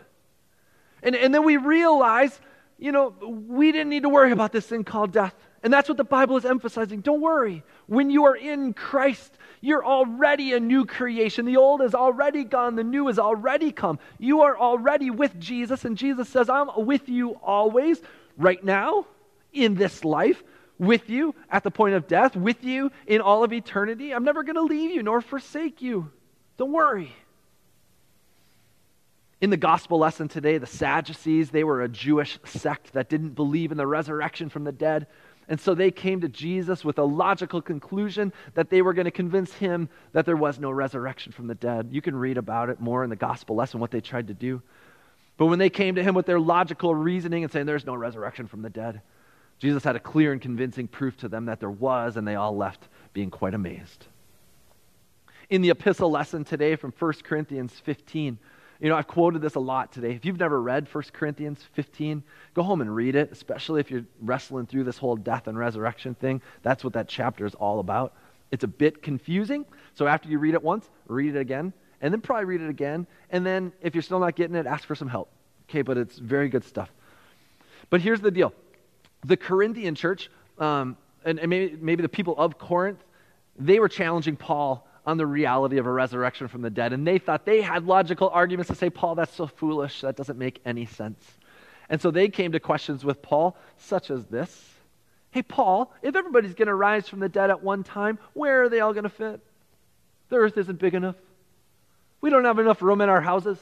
And, 1.02 1.16
and 1.16 1.34
then 1.34 1.46
we 1.46 1.58
realize, 1.58 2.38
you 2.82 2.92
know, 2.92 3.14
we 3.22 3.72
didn't 3.72 3.90
need 3.90 4.02
to 4.02 4.10
worry 4.10 4.32
about 4.32 4.52
this 4.52 4.66
thing 4.66 4.84
called 4.84 5.12
death. 5.12 5.36
And 5.62 5.72
that's 5.72 5.88
what 5.88 6.00
the 6.00 6.04
Bible 6.04 6.36
is 6.38 6.46
emphasizing. 6.46 7.02
Don't 7.02 7.22
worry. 7.22 7.64
When 7.86 8.10
you 8.10 8.26
are 8.26 8.36
in 8.36 8.74
Christ, 8.74 9.38
you're 9.62 9.86
already 9.86 10.54
a 10.54 10.60
new 10.60 10.88
creation. 10.88 11.46
The 11.46 11.58
old 11.58 11.84
is 11.84 11.94
already 11.94 12.44
gone, 12.44 12.76
the 12.76 12.84
new 12.84 13.08
is 13.08 13.20
already 13.20 13.72
come. 13.72 14.00
You 14.18 14.42
are 14.42 14.58
already 14.58 15.12
with 15.12 15.40
Jesus, 15.40 15.86
and 15.86 15.96
Jesus 15.96 16.28
says, 16.28 16.50
I'm 16.50 16.70
with 16.76 17.08
you 17.08 17.34
always, 17.44 18.02
right 18.36 18.64
now, 18.64 19.06
in 19.54 19.76
this 19.76 20.04
life, 20.04 20.42
with 20.80 21.08
you 21.08 21.36
at 21.52 21.64
the 21.64 21.70
point 21.70 21.94
of 21.94 22.08
death, 22.08 22.36
with 22.36 22.64
you 22.64 22.92
in 23.06 23.22
all 23.22 23.44
of 23.44 23.54
eternity. 23.54 24.12
I'm 24.12 24.24
never 24.24 24.42
going 24.42 24.56
to 24.56 24.64
leave 24.64 24.90
you 24.90 25.04
nor 25.04 25.22
forsake 25.22 25.84
you. 25.84 26.12
Don't 26.58 26.72
worry. 26.72 27.14
In 29.42 29.50
the 29.50 29.58
gospel 29.58 29.98
lesson 29.98 30.28
today, 30.28 30.60
the 30.60 30.68
Sadducees, 30.68 31.50
they 31.50 31.64
were 31.64 31.82
a 31.82 31.90
Jewish 31.90 32.38
sect 32.46 32.94
that 32.94 33.10
didn't 33.10 33.32
believe 33.32 33.72
in 33.72 33.78
the 33.78 33.88
resurrection 33.88 34.50
from 34.50 34.64
the 34.64 34.72
dead. 34.72 35.08
And 35.48 35.60
so 35.60 35.74
they 35.74 35.90
came 35.90 36.22
to 36.22 36.30
Jesus 36.30 36.86
with 36.86 37.00
a 37.00 37.04
logical 37.04 37.60
conclusion 37.60 38.32
that 38.54 38.70
they 38.70 38.84
were 38.84 38.94
going 38.94 39.06
to 39.06 39.12
convince 39.12 39.52
him 39.54 39.90
that 40.14 40.28
there 40.28 40.38
was 40.38 40.60
no 40.60 40.70
resurrection 40.70 41.32
from 41.32 41.48
the 41.48 41.56
dead. 41.56 41.90
You 41.92 42.04
can 42.04 42.16
read 42.16 42.38
about 42.38 42.70
it 42.70 42.80
more 42.80 43.04
in 43.04 43.10
the 43.10 43.16
gospel 43.16 43.56
lesson, 43.56 43.80
what 43.80 43.90
they 43.90 44.00
tried 44.00 44.28
to 44.28 44.36
do. 44.36 44.62
But 45.38 45.48
when 45.48 45.58
they 45.58 45.72
came 45.72 45.96
to 45.96 46.04
him 46.04 46.14
with 46.14 46.28
their 46.28 46.40
logical 46.40 46.94
reasoning 46.94 47.44
and 47.44 47.52
saying 47.52 47.66
there's 47.66 47.86
no 47.86 47.96
resurrection 47.96 48.48
from 48.48 48.62
the 48.62 48.70
dead, 48.70 49.02
Jesus 49.58 49.84
had 49.84 49.96
a 49.96 50.00
clear 50.00 50.32
and 50.32 50.42
convincing 50.42 50.88
proof 50.88 51.18
to 51.18 51.28
them 51.28 51.46
that 51.46 51.60
there 51.60 51.72
was, 51.72 52.16
and 52.16 52.28
they 52.28 52.36
all 52.36 52.56
left 52.56 52.88
being 53.14 53.32
quite 53.32 53.56
amazed 53.56 54.06
in 55.52 55.62
the 55.62 55.70
epistle 55.70 56.10
lesson 56.10 56.46
today 56.46 56.78
from 56.78 56.94
1 56.98 57.14
Corinthians 57.24 57.74
15. 57.84 58.40
You 58.82 58.90
know, 58.90 58.96
I've 58.96 59.08
quoted 59.08 59.44
this 59.44 59.54
a 59.54 59.60
lot 59.60 59.92
today. 59.92 60.14
If 60.14 60.26
you've 60.26 60.40
never 60.40 60.60
read 60.60 60.88
1 60.92 61.04
Corinthians 61.14 61.64
15, 61.74 62.24
go 62.56 62.64
home 62.64 62.82
and 62.82 62.94
read 62.94 63.16
it, 63.16 63.32
especially 63.32 63.80
if 63.80 63.92
you're 63.92 64.06
wrestling 64.20 64.66
through 64.66 64.86
this 64.86 64.98
whole 64.98 65.16
death 65.16 65.48
and 65.48 65.56
resurrection 65.56 66.16
thing. 66.16 66.42
That's 66.64 66.84
what 66.84 66.94
that 66.94 67.08
chapter 67.08 67.46
is 67.46 67.54
all 67.54 67.80
about. 67.80 68.16
It's 68.50 68.64
a 68.64 68.68
bit 68.68 69.04
confusing. 69.04 69.66
So 69.94 70.08
after 70.08 70.30
you 70.30 70.40
read 70.40 70.56
it 70.56 70.64
once, 70.64 70.90
read 71.08 71.36
it 71.36 71.40
again, 71.40 71.74
and 72.02 72.12
then 72.12 72.22
probably 72.22 72.46
read 72.46 72.62
it 72.62 72.70
again. 72.70 73.06
And 73.30 73.46
then 73.46 73.72
if 73.82 73.94
you're 73.94 74.02
still 74.02 74.20
not 74.20 74.36
getting 74.36 74.56
it, 74.56 74.66
ask 74.66 74.88
for 74.88 74.96
some 74.96 75.08
help. 75.08 75.30
Okay, 75.70 75.84
but 75.84 75.98
it's 75.98 76.18
very 76.18 76.50
good 76.50 76.64
stuff. 76.64 76.92
But 77.92 78.02
here's 78.02 78.20
the 78.20 78.32
deal 78.32 78.52
the 79.24 79.38
Corinthian 79.38 79.94
church, 79.94 80.32
um, 80.58 80.98
and, 81.24 81.38
and 81.40 81.52
maybe, 81.52 81.78
maybe 81.80 82.02
the 82.02 82.10
people 82.10 82.36
of 82.36 82.58
Corinth, 82.58 83.04
they 83.60 83.80
were 83.80 83.90
challenging 83.90 84.38
Paul 84.38 84.88
on 85.06 85.18
the 85.18 85.26
reality 85.26 85.78
of 85.78 85.86
a 85.86 85.92
resurrection 85.92 86.48
from 86.48 86.62
the 86.62 86.70
dead. 86.70 86.94
And 86.94 87.06
they 87.06 87.18
thought 87.18 87.46
they 87.46 87.62
had 87.62 87.86
logical 87.86 88.30
arguments 88.30 88.70
to 88.70 88.76
say, 88.76 88.90
Paul, 88.90 89.16
that's 89.16 89.34
so 89.36 89.48
foolish. 89.48 90.02
That 90.02 90.16
doesn't 90.16 90.38
make 90.38 90.62
any 90.66 90.86
sense. 90.86 91.24
And 91.90 92.02
so 92.02 92.12
they 92.12 92.30
came 92.30 92.52
to 92.54 92.60
questions 92.60 93.04
with 93.04 93.22
Paul, 93.22 93.58
such 93.78 94.12
as 94.12 94.26
this 94.28 94.72
Hey, 95.32 95.42
Paul, 95.42 95.94
if 96.02 96.16
everybody's 96.16 96.54
going 96.54 96.68
to 96.68 96.76
rise 96.76 97.08
from 97.08 97.20
the 97.20 97.30
dead 97.30 97.50
at 97.50 97.64
one 97.64 97.84
time, 97.84 98.20
where 98.34 98.64
are 98.64 98.70
they 98.70 98.82
all 98.82 98.92
going 98.92 99.04
to 99.04 99.10
fit? 99.10 99.40
The 100.28 100.36
earth 100.36 100.58
isn't 100.58 100.78
big 100.78 100.94
enough. 100.94 101.16
We 102.20 102.30
don't 102.30 102.44
have 102.44 102.60
enough 102.60 102.82
room 102.82 103.00
in 103.00 103.08
our 103.08 103.22
houses. 103.22 103.58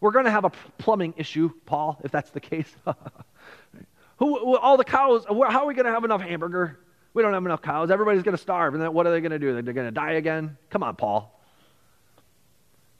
We're 0.00 0.10
going 0.10 0.24
to 0.24 0.32
have 0.32 0.44
a 0.44 0.50
plumbing 0.78 1.14
issue, 1.16 1.50
Paul, 1.66 2.00
if 2.02 2.10
that's 2.10 2.30
the 2.30 2.40
case. 2.40 2.72
Who, 4.18 4.56
all 4.56 4.76
the 4.76 4.84
cows, 4.84 5.24
how 5.28 5.62
are 5.62 5.66
we 5.66 5.74
going 5.74 5.86
to 5.86 5.92
have 5.92 6.04
enough 6.04 6.20
hamburger? 6.20 6.78
We 7.14 7.22
don't 7.22 7.32
have 7.32 7.44
enough 7.44 7.62
cows. 7.62 7.90
Everybody's 7.90 8.22
going 8.22 8.36
to 8.36 8.42
starve. 8.42 8.74
And 8.74 8.82
then 8.82 8.92
what 8.92 9.06
are 9.06 9.10
they 9.10 9.20
going 9.20 9.32
to 9.32 9.38
do? 9.38 9.52
They're 9.60 9.74
going 9.74 9.86
to 9.86 9.90
die 9.90 10.12
again? 10.12 10.56
Come 10.70 10.82
on, 10.82 10.96
Paul. 10.96 11.38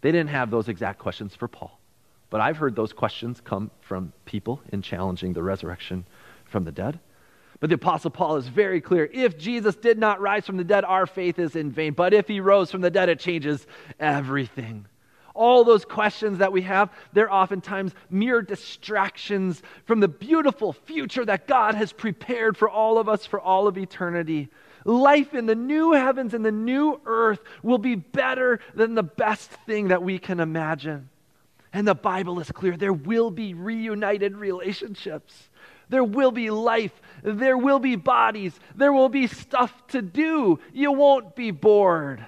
They 0.03 0.13
didn't 0.13 0.31
have 0.31 0.51
those 0.51 0.69
exact 0.69 0.99
questions 0.99 1.35
for 1.35 1.49
Paul. 1.49 1.79
But 2.29 2.41
I've 2.41 2.57
heard 2.57 2.75
those 2.75 2.93
questions 2.93 3.41
come 3.43 3.71
from 3.81 4.13
people 4.25 4.61
in 4.73 4.83
challenging 4.83 5.33
the 5.33 5.43
resurrection 5.43 6.05
from 6.45 6.65
the 6.65 6.73
dead. 6.73 6.99
But 7.61 7.69
the 7.71 7.77
Apostle 7.77 8.11
Paul 8.11 8.37
is 8.37 8.49
very 8.49 8.81
clear. 8.81 9.09
If 9.13 9.39
Jesus 9.39 9.77
did 9.77 9.99
not 9.99 10.21
rise 10.21 10.45
from 10.45 10.57
the 10.57 10.65
dead, 10.65 10.85
our 10.85 11.07
faith 11.07 11.39
is 11.39 11.55
in 11.55 11.71
vain. 11.71 11.93
But 11.93 12.13
if 12.13 12.27
he 12.27 12.41
rose 12.41 12.71
from 12.71 12.81
the 12.81 12.91
dead, 12.91 13.09
it 13.09 13.21
changes 13.21 13.67
everything. 14.01 14.87
All 15.35 15.65
those 15.65 15.85
questions 15.85 16.39
that 16.39 16.53
we 16.53 16.63
have, 16.63 16.91
they're 17.13 17.33
oftentimes 17.33 17.93
mere 18.11 18.43
distractions 18.43 19.63
from 19.85 20.01
the 20.01 20.09
beautiful 20.09 20.73
future 20.73 21.25
that 21.25 21.47
God 21.47 21.75
has 21.75 21.93
prepared 21.93 22.57
for 22.57 22.69
all 22.69 22.99
of 22.99 23.09
us 23.09 23.25
for 23.25 23.41
all 23.41 23.67
of 23.67 23.79
eternity. 23.79 24.49
Life 24.85 25.35
in 25.35 25.47
the 25.47 25.55
new 25.55 25.93
heavens 25.93 26.35
and 26.35 26.45
the 26.45 26.53
new 26.53 27.01
earth 27.07 27.41
will 27.63 27.79
be 27.79 27.95
better 27.95 28.61
than 28.75 28.95
the 28.95 29.03
best 29.03 29.51
thing 29.51 29.89
that 29.89 30.03
we 30.03 30.19
can 30.19 30.41
imagine. 30.41 31.09
And 31.73 31.89
the 31.89 31.95
Bible 31.95 32.39
is 32.41 32.51
clear 32.51 32.77
there 32.77 32.93
will 32.93 33.31
be 33.31 33.55
reunited 33.55 34.37
relationships. 34.37 35.49
There 35.89 36.05
will 36.05 36.31
be 36.31 36.51
life. 36.51 36.93
There 37.23 37.57
will 37.57 37.79
be 37.79 37.97
bodies. 37.97 38.59
There 38.75 38.93
will 38.93 39.09
be 39.09 39.27
stuff 39.27 39.87
to 39.89 40.03
do. 40.03 40.59
You 40.73 40.93
won't 40.93 41.37
be 41.37 41.51
bored. 41.51 42.27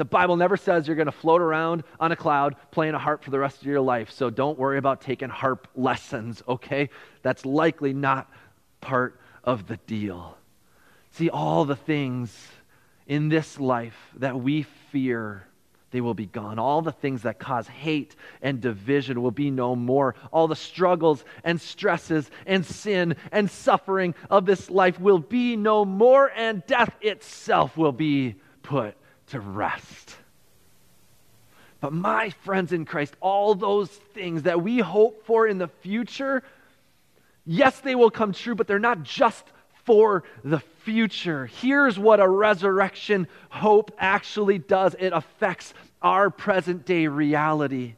The 0.00 0.06
Bible 0.06 0.38
never 0.38 0.56
says 0.56 0.86
you're 0.86 0.96
going 0.96 1.04
to 1.04 1.12
float 1.12 1.42
around 1.42 1.84
on 2.00 2.10
a 2.10 2.16
cloud 2.16 2.56
playing 2.70 2.94
a 2.94 2.98
harp 2.98 3.22
for 3.22 3.30
the 3.30 3.38
rest 3.38 3.60
of 3.60 3.66
your 3.66 3.82
life. 3.82 4.10
So 4.10 4.30
don't 4.30 4.58
worry 4.58 4.78
about 4.78 5.02
taking 5.02 5.28
harp 5.28 5.68
lessons, 5.76 6.42
okay? 6.48 6.88
That's 7.20 7.44
likely 7.44 7.92
not 7.92 8.26
part 8.80 9.20
of 9.44 9.66
the 9.66 9.76
deal. 9.86 10.38
See, 11.10 11.28
all 11.28 11.66
the 11.66 11.76
things 11.76 12.34
in 13.06 13.28
this 13.28 13.60
life 13.60 13.94
that 14.16 14.40
we 14.40 14.62
fear 14.90 15.46
they 15.90 16.00
will 16.00 16.14
be 16.14 16.24
gone. 16.24 16.58
All 16.58 16.80
the 16.80 16.92
things 16.92 17.24
that 17.24 17.38
cause 17.38 17.68
hate 17.68 18.16
and 18.40 18.58
division 18.58 19.20
will 19.20 19.32
be 19.32 19.50
no 19.50 19.76
more. 19.76 20.14
All 20.32 20.48
the 20.48 20.56
struggles 20.56 21.22
and 21.44 21.60
stresses 21.60 22.30
and 22.46 22.64
sin 22.64 23.16
and 23.32 23.50
suffering 23.50 24.14
of 24.30 24.46
this 24.46 24.70
life 24.70 24.98
will 24.98 25.18
be 25.18 25.56
no 25.56 25.84
more, 25.84 26.32
and 26.34 26.64
death 26.66 26.94
itself 27.02 27.76
will 27.76 27.92
be 27.92 28.36
put 28.62 28.96
to 29.30 29.40
rest. 29.40 30.16
But, 31.80 31.92
my 31.92 32.30
friends 32.30 32.72
in 32.72 32.84
Christ, 32.84 33.14
all 33.20 33.54
those 33.54 33.88
things 33.88 34.42
that 34.42 34.62
we 34.62 34.78
hope 34.78 35.24
for 35.24 35.46
in 35.46 35.58
the 35.58 35.68
future, 35.68 36.42
yes, 37.46 37.80
they 37.80 37.94
will 37.94 38.10
come 38.10 38.32
true, 38.32 38.54
but 38.54 38.66
they're 38.66 38.78
not 38.78 39.02
just 39.02 39.44
for 39.84 40.24
the 40.44 40.60
future. 40.84 41.46
Here's 41.46 41.98
what 41.98 42.20
a 42.20 42.28
resurrection 42.28 43.28
hope 43.48 43.92
actually 43.98 44.58
does 44.58 44.94
it 44.98 45.12
affects 45.12 45.72
our 46.02 46.30
present 46.30 46.84
day 46.84 47.06
reality. 47.06 47.94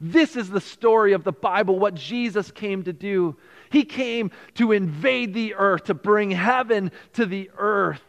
This 0.00 0.36
is 0.36 0.50
the 0.50 0.60
story 0.60 1.12
of 1.12 1.24
the 1.24 1.32
Bible, 1.32 1.78
what 1.78 1.94
Jesus 1.94 2.50
came 2.50 2.82
to 2.84 2.92
do. 2.92 3.36
He 3.70 3.84
came 3.84 4.32
to 4.54 4.72
invade 4.72 5.32
the 5.32 5.54
earth, 5.54 5.84
to 5.84 5.94
bring 5.94 6.32
heaven 6.32 6.90
to 7.14 7.24
the 7.24 7.50
earth. 7.56 8.02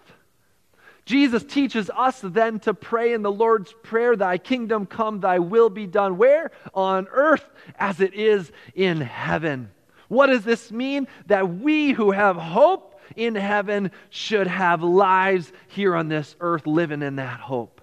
Jesus 1.05 1.43
teaches 1.43 1.89
us 1.89 2.21
then 2.21 2.59
to 2.61 2.73
pray 2.73 3.13
in 3.13 3.23
the 3.23 3.31
Lord's 3.31 3.73
Prayer, 3.83 4.15
Thy 4.15 4.37
kingdom 4.37 4.85
come, 4.85 5.19
Thy 5.19 5.39
will 5.39 5.69
be 5.69 5.85
done. 5.85 6.17
Where? 6.17 6.51
On 6.73 7.07
earth 7.11 7.45
as 7.77 7.99
it 7.99 8.13
is 8.13 8.51
in 8.73 9.01
heaven. 9.01 9.71
What 10.07 10.27
does 10.27 10.43
this 10.43 10.71
mean? 10.71 11.07
That 11.25 11.55
we 11.59 11.91
who 11.91 12.11
have 12.11 12.37
hope 12.37 13.01
in 13.15 13.35
heaven 13.35 13.91
should 14.09 14.47
have 14.47 14.81
lives 14.81 15.51
here 15.67 15.95
on 15.95 16.07
this 16.07 16.35
earth 16.39 16.65
living 16.65 17.01
in 17.01 17.17
that 17.17 17.39
hope. 17.39 17.81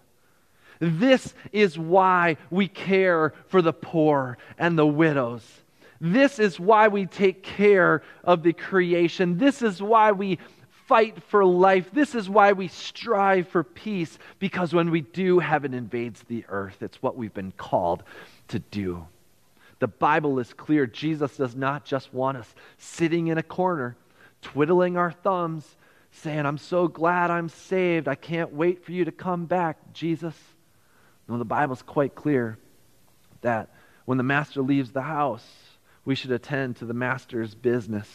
This 0.79 1.35
is 1.53 1.79
why 1.79 2.39
we 2.51 2.67
care 2.67 3.35
for 3.49 3.61
the 3.61 3.73
poor 3.73 4.39
and 4.59 4.79
the 4.79 4.87
widows. 4.87 5.45
This 6.01 6.39
is 6.39 6.59
why 6.59 6.89
we 6.89 7.05
take 7.05 7.43
care 7.43 8.03
of 8.25 8.43
the 8.43 8.55
creation. 8.55 9.37
This 9.37 9.61
is 9.61 9.83
why 9.83 10.13
we 10.13 10.39
fight 10.91 11.23
for 11.29 11.45
life. 11.45 11.89
This 11.93 12.17
is 12.17 12.29
why 12.29 12.51
we 12.51 12.67
strive 12.67 13.47
for 13.47 13.63
peace, 13.63 14.19
because 14.41 14.75
when 14.75 14.91
we 14.91 15.03
do, 15.03 15.39
heaven 15.39 15.73
invades 15.73 16.21
the 16.25 16.45
earth. 16.49 16.83
It's 16.83 17.01
what 17.01 17.17
we've 17.17 17.33
been 17.33 17.53
called 17.53 18.03
to 18.49 18.59
do. 18.59 19.07
The 19.79 19.87
Bible 19.87 20.41
is 20.41 20.53
clear. 20.53 20.89
Jesus 20.89 21.37
does 21.37 21.55
not 21.55 21.85
just 21.85 22.13
want 22.13 22.39
us 22.39 22.55
sitting 22.77 23.29
in 23.29 23.39
a 23.39 23.43
corner 23.43 23.97
twiddling 24.43 24.97
our 24.97 25.13
thumbs, 25.13 25.77
saying, 26.11 26.45
I'm 26.45 26.59
so 26.59 26.89
glad 26.89 27.31
I'm 27.31 27.49
saved. 27.49 28.09
I 28.09 28.17
can't 28.17 28.53
wait 28.53 28.85
for 28.85 28.91
you 28.91 29.05
to 29.05 29.13
come 29.13 29.47
back, 29.47 29.93
Jesus. 29.93 30.35
No, 31.29 31.39
the 31.39 31.45
Bible's 31.45 31.83
quite 31.83 32.17
clear 32.17 32.59
that 33.43 33.71
when 34.07 34.19
the 34.19 34.25
master 34.25 34.61
leaves 34.61 34.91
the 34.91 35.03
house, 35.03 35.47
we 36.05 36.17
should 36.17 36.33
attend 36.33 36.79
to 36.79 36.85
the 36.85 36.95
master's 36.95 37.55
business 37.55 38.09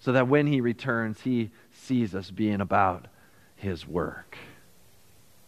so 0.00 0.12
that 0.12 0.28
when 0.28 0.46
he 0.46 0.60
returns, 0.60 1.20
he 1.20 1.50
sees 1.72 2.14
us 2.14 2.30
being 2.30 2.60
about 2.60 3.06
his 3.56 3.86
work. 3.86 4.36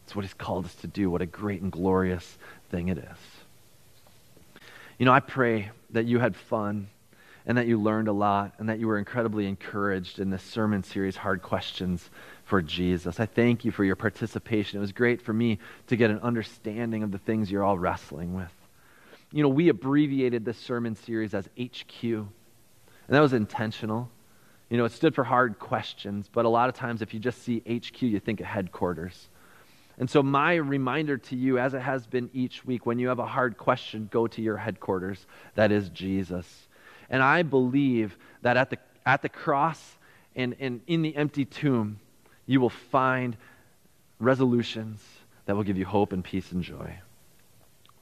That's 0.04 0.16
what 0.16 0.24
he's 0.24 0.34
called 0.34 0.64
us 0.64 0.74
to 0.76 0.86
do. 0.86 1.10
What 1.10 1.22
a 1.22 1.26
great 1.26 1.62
and 1.62 1.70
glorious 1.70 2.36
thing 2.70 2.88
it 2.88 2.98
is. 2.98 4.64
You 4.98 5.06
know, 5.06 5.12
I 5.12 5.20
pray 5.20 5.70
that 5.90 6.04
you 6.04 6.18
had 6.18 6.36
fun 6.36 6.88
and 7.46 7.56
that 7.56 7.66
you 7.66 7.80
learned 7.80 8.08
a 8.08 8.12
lot 8.12 8.52
and 8.58 8.68
that 8.68 8.78
you 8.78 8.86
were 8.86 8.98
incredibly 8.98 9.46
encouraged 9.46 10.18
in 10.18 10.30
this 10.30 10.42
sermon 10.42 10.82
series, 10.82 11.16
Hard 11.16 11.42
Questions 11.42 12.10
for 12.44 12.60
Jesus. 12.60 13.18
I 13.18 13.26
thank 13.26 13.64
you 13.64 13.70
for 13.70 13.84
your 13.84 13.96
participation. 13.96 14.78
It 14.78 14.80
was 14.80 14.92
great 14.92 15.22
for 15.22 15.32
me 15.32 15.58
to 15.86 15.96
get 15.96 16.10
an 16.10 16.18
understanding 16.18 17.02
of 17.02 17.12
the 17.12 17.18
things 17.18 17.50
you're 17.50 17.64
all 17.64 17.78
wrestling 17.78 18.34
with. 18.34 18.52
You 19.32 19.42
know, 19.42 19.48
we 19.48 19.68
abbreviated 19.68 20.44
this 20.44 20.58
sermon 20.58 20.96
series 20.96 21.34
as 21.34 21.48
HQ, 21.58 22.02
and 22.02 22.28
that 23.08 23.20
was 23.20 23.32
intentional. 23.32 24.10
You 24.70 24.78
know, 24.78 24.84
it 24.84 24.92
stood 24.92 25.14
for 25.14 25.24
hard 25.24 25.58
questions, 25.58 26.30
but 26.32 26.44
a 26.44 26.48
lot 26.48 26.68
of 26.68 26.76
times 26.76 27.02
if 27.02 27.12
you 27.12 27.20
just 27.20 27.42
see 27.42 27.58
HQ, 27.68 28.02
you 28.02 28.20
think 28.20 28.40
of 28.40 28.46
headquarters. 28.46 29.28
And 29.98 30.08
so, 30.08 30.22
my 30.22 30.54
reminder 30.54 31.18
to 31.18 31.36
you, 31.36 31.58
as 31.58 31.74
it 31.74 31.80
has 31.80 32.06
been 32.06 32.30
each 32.32 32.64
week, 32.64 32.86
when 32.86 32.98
you 32.98 33.08
have 33.08 33.18
a 33.18 33.26
hard 33.26 33.58
question, 33.58 34.08
go 34.10 34.26
to 34.28 34.40
your 34.40 34.56
headquarters. 34.56 35.26
That 35.56 35.72
is 35.72 35.90
Jesus. 35.90 36.68
And 37.10 37.22
I 37.22 37.42
believe 37.42 38.16
that 38.42 38.56
at 38.56 38.70
the, 38.70 38.78
at 39.04 39.20
the 39.20 39.28
cross 39.28 39.98
and, 40.36 40.56
and 40.60 40.80
in 40.86 41.02
the 41.02 41.14
empty 41.16 41.44
tomb, 41.44 41.98
you 42.46 42.60
will 42.60 42.70
find 42.70 43.36
resolutions 44.20 45.02
that 45.44 45.56
will 45.56 45.64
give 45.64 45.76
you 45.76 45.84
hope 45.84 46.12
and 46.12 46.22
peace 46.22 46.52
and 46.52 46.62
joy. 46.62 46.98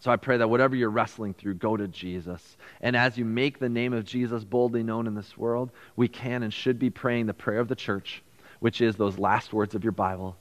So 0.01 0.11
I 0.11 0.17
pray 0.17 0.37
that 0.37 0.49
whatever 0.49 0.77
you're 0.77 0.91
wrestling 0.91 1.35
through, 1.35 1.55
go 1.55 1.77
to 1.77 1.89
Jesus. 1.89 2.57
And 2.81 2.97
as 2.97 3.19
you 3.19 3.25
make 3.25 3.59
the 3.59 3.69
name 3.69 3.93
of 3.93 4.05
Jesus 4.05 4.45
boldly 4.45 4.83
known 4.83 5.07
in 5.07 5.15
this 5.15 5.37
world, 5.37 5.71
we 5.97 6.07
can 6.09 6.43
and 6.43 6.55
should 6.55 6.79
be 6.79 6.91
praying 6.91 7.27
the 7.27 7.35
prayer 7.35 7.59
of 7.59 7.69
the 7.69 7.75
church, 7.75 8.23
which 8.61 8.81
is 8.81 8.97
those 8.97 9.19
last 9.19 9.53
words 9.53 9.75
of 9.75 9.85
your 9.85 9.93
Bible 9.93 10.37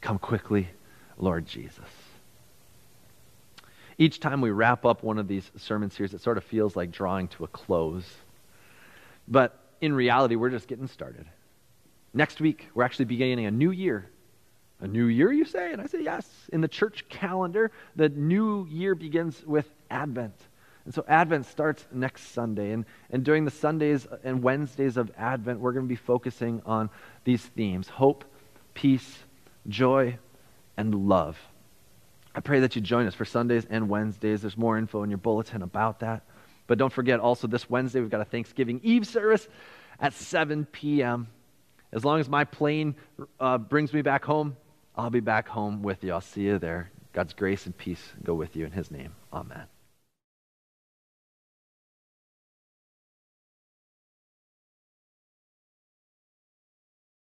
Come 0.00 0.18
quickly, 0.18 0.68
Lord 1.16 1.46
Jesus 1.46 1.88
each 3.98 4.20
time 4.20 4.40
we 4.40 4.50
wrap 4.50 4.84
up 4.84 5.02
one 5.02 5.18
of 5.18 5.28
these 5.28 5.50
sermon 5.56 5.90
series, 5.90 6.14
it 6.14 6.20
sort 6.20 6.38
of 6.38 6.44
feels 6.44 6.76
like 6.76 6.90
drawing 6.90 7.28
to 7.28 7.44
a 7.44 7.48
close. 7.48 8.04
But 9.28 9.58
in 9.80 9.94
reality, 9.94 10.36
we're 10.36 10.50
just 10.50 10.68
getting 10.68 10.88
started. 10.88 11.26
Next 12.12 12.40
week, 12.40 12.68
we're 12.74 12.84
actually 12.84 13.06
beginning 13.06 13.46
a 13.46 13.50
new 13.50 13.70
year. 13.70 14.10
A 14.80 14.86
new 14.86 15.06
year, 15.06 15.32
you 15.32 15.44
say? 15.44 15.72
And 15.72 15.80
I 15.80 15.86
say, 15.86 16.02
yes. 16.02 16.28
In 16.52 16.60
the 16.60 16.68
church 16.68 17.08
calendar, 17.08 17.70
the 17.96 18.08
new 18.08 18.66
year 18.66 18.94
begins 18.94 19.44
with 19.46 19.68
Advent. 19.90 20.34
And 20.84 20.92
so 20.92 21.04
Advent 21.08 21.46
starts 21.46 21.86
next 21.92 22.32
Sunday. 22.32 22.72
And, 22.72 22.84
and 23.10 23.24
during 23.24 23.44
the 23.44 23.50
Sundays 23.50 24.06
and 24.22 24.42
Wednesdays 24.42 24.96
of 24.96 25.10
Advent, 25.16 25.60
we're 25.60 25.72
going 25.72 25.86
to 25.86 25.88
be 25.88 25.96
focusing 25.96 26.60
on 26.66 26.90
these 27.24 27.42
themes 27.42 27.88
hope, 27.88 28.24
peace, 28.74 29.18
joy, 29.68 30.18
and 30.76 31.08
love. 31.08 31.38
I 32.34 32.40
pray 32.40 32.60
that 32.60 32.74
you 32.74 32.82
join 32.82 33.06
us 33.06 33.14
for 33.14 33.24
Sundays 33.24 33.66
and 33.70 33.88
Wednesdays. 33.88 34.42
There's 34.42 34.58
more 34.58 34.76
info 34.76 35.02
in 35.04 35.10
your 35.10 35.18
bulletin 35.18 35.62
about 35.62 36.00
that. 36.00 36.24
But 36.66 36.78
don't 36.78 36.92
forget, 36.92 37.20
also, 37.20 37.46
this 37.46 37.70
Wednesday, 37.70 38.00
we've 38.00 38.10
got 38.10 38.20
a 38.20 38.24
Thanksgiving 38.24 38.80
Eve 38.82 39.06
service 39.06 39.46
at 40.00 40.14
7 40.14 40.66
p.m. 40.66 41.28
As 41.92 42.04
long 42.04 42.20
as 42.20 42.28
my 42.28 42.44
plane 42.44 42.96
uh, 43.38 43.58
brings 43.58 43.92
me 43.92 44.02
back 44.02 44.24
home, 44.24 44.56
I'll 44.96 45.10
be 45.10 45.20
back 45.20 45.48
home 45.48 45.82
with 45.82 46.04
you. 46.04 46.12
I'll 46.12 46.20
see 46.20 46.42
you 46.42 46.58
there. 46.58 46.90
God's 47.12 47.32
grace 47.32 47.66
and 47.66 47.76
peace 47.76 48.12
go 48.22 48.34
with 48.34 48.56
you 48.56 48.64
in 48.64 48.72
His 48.72 48.90
name. 48.90 49.14
Amen. 49.32 49.73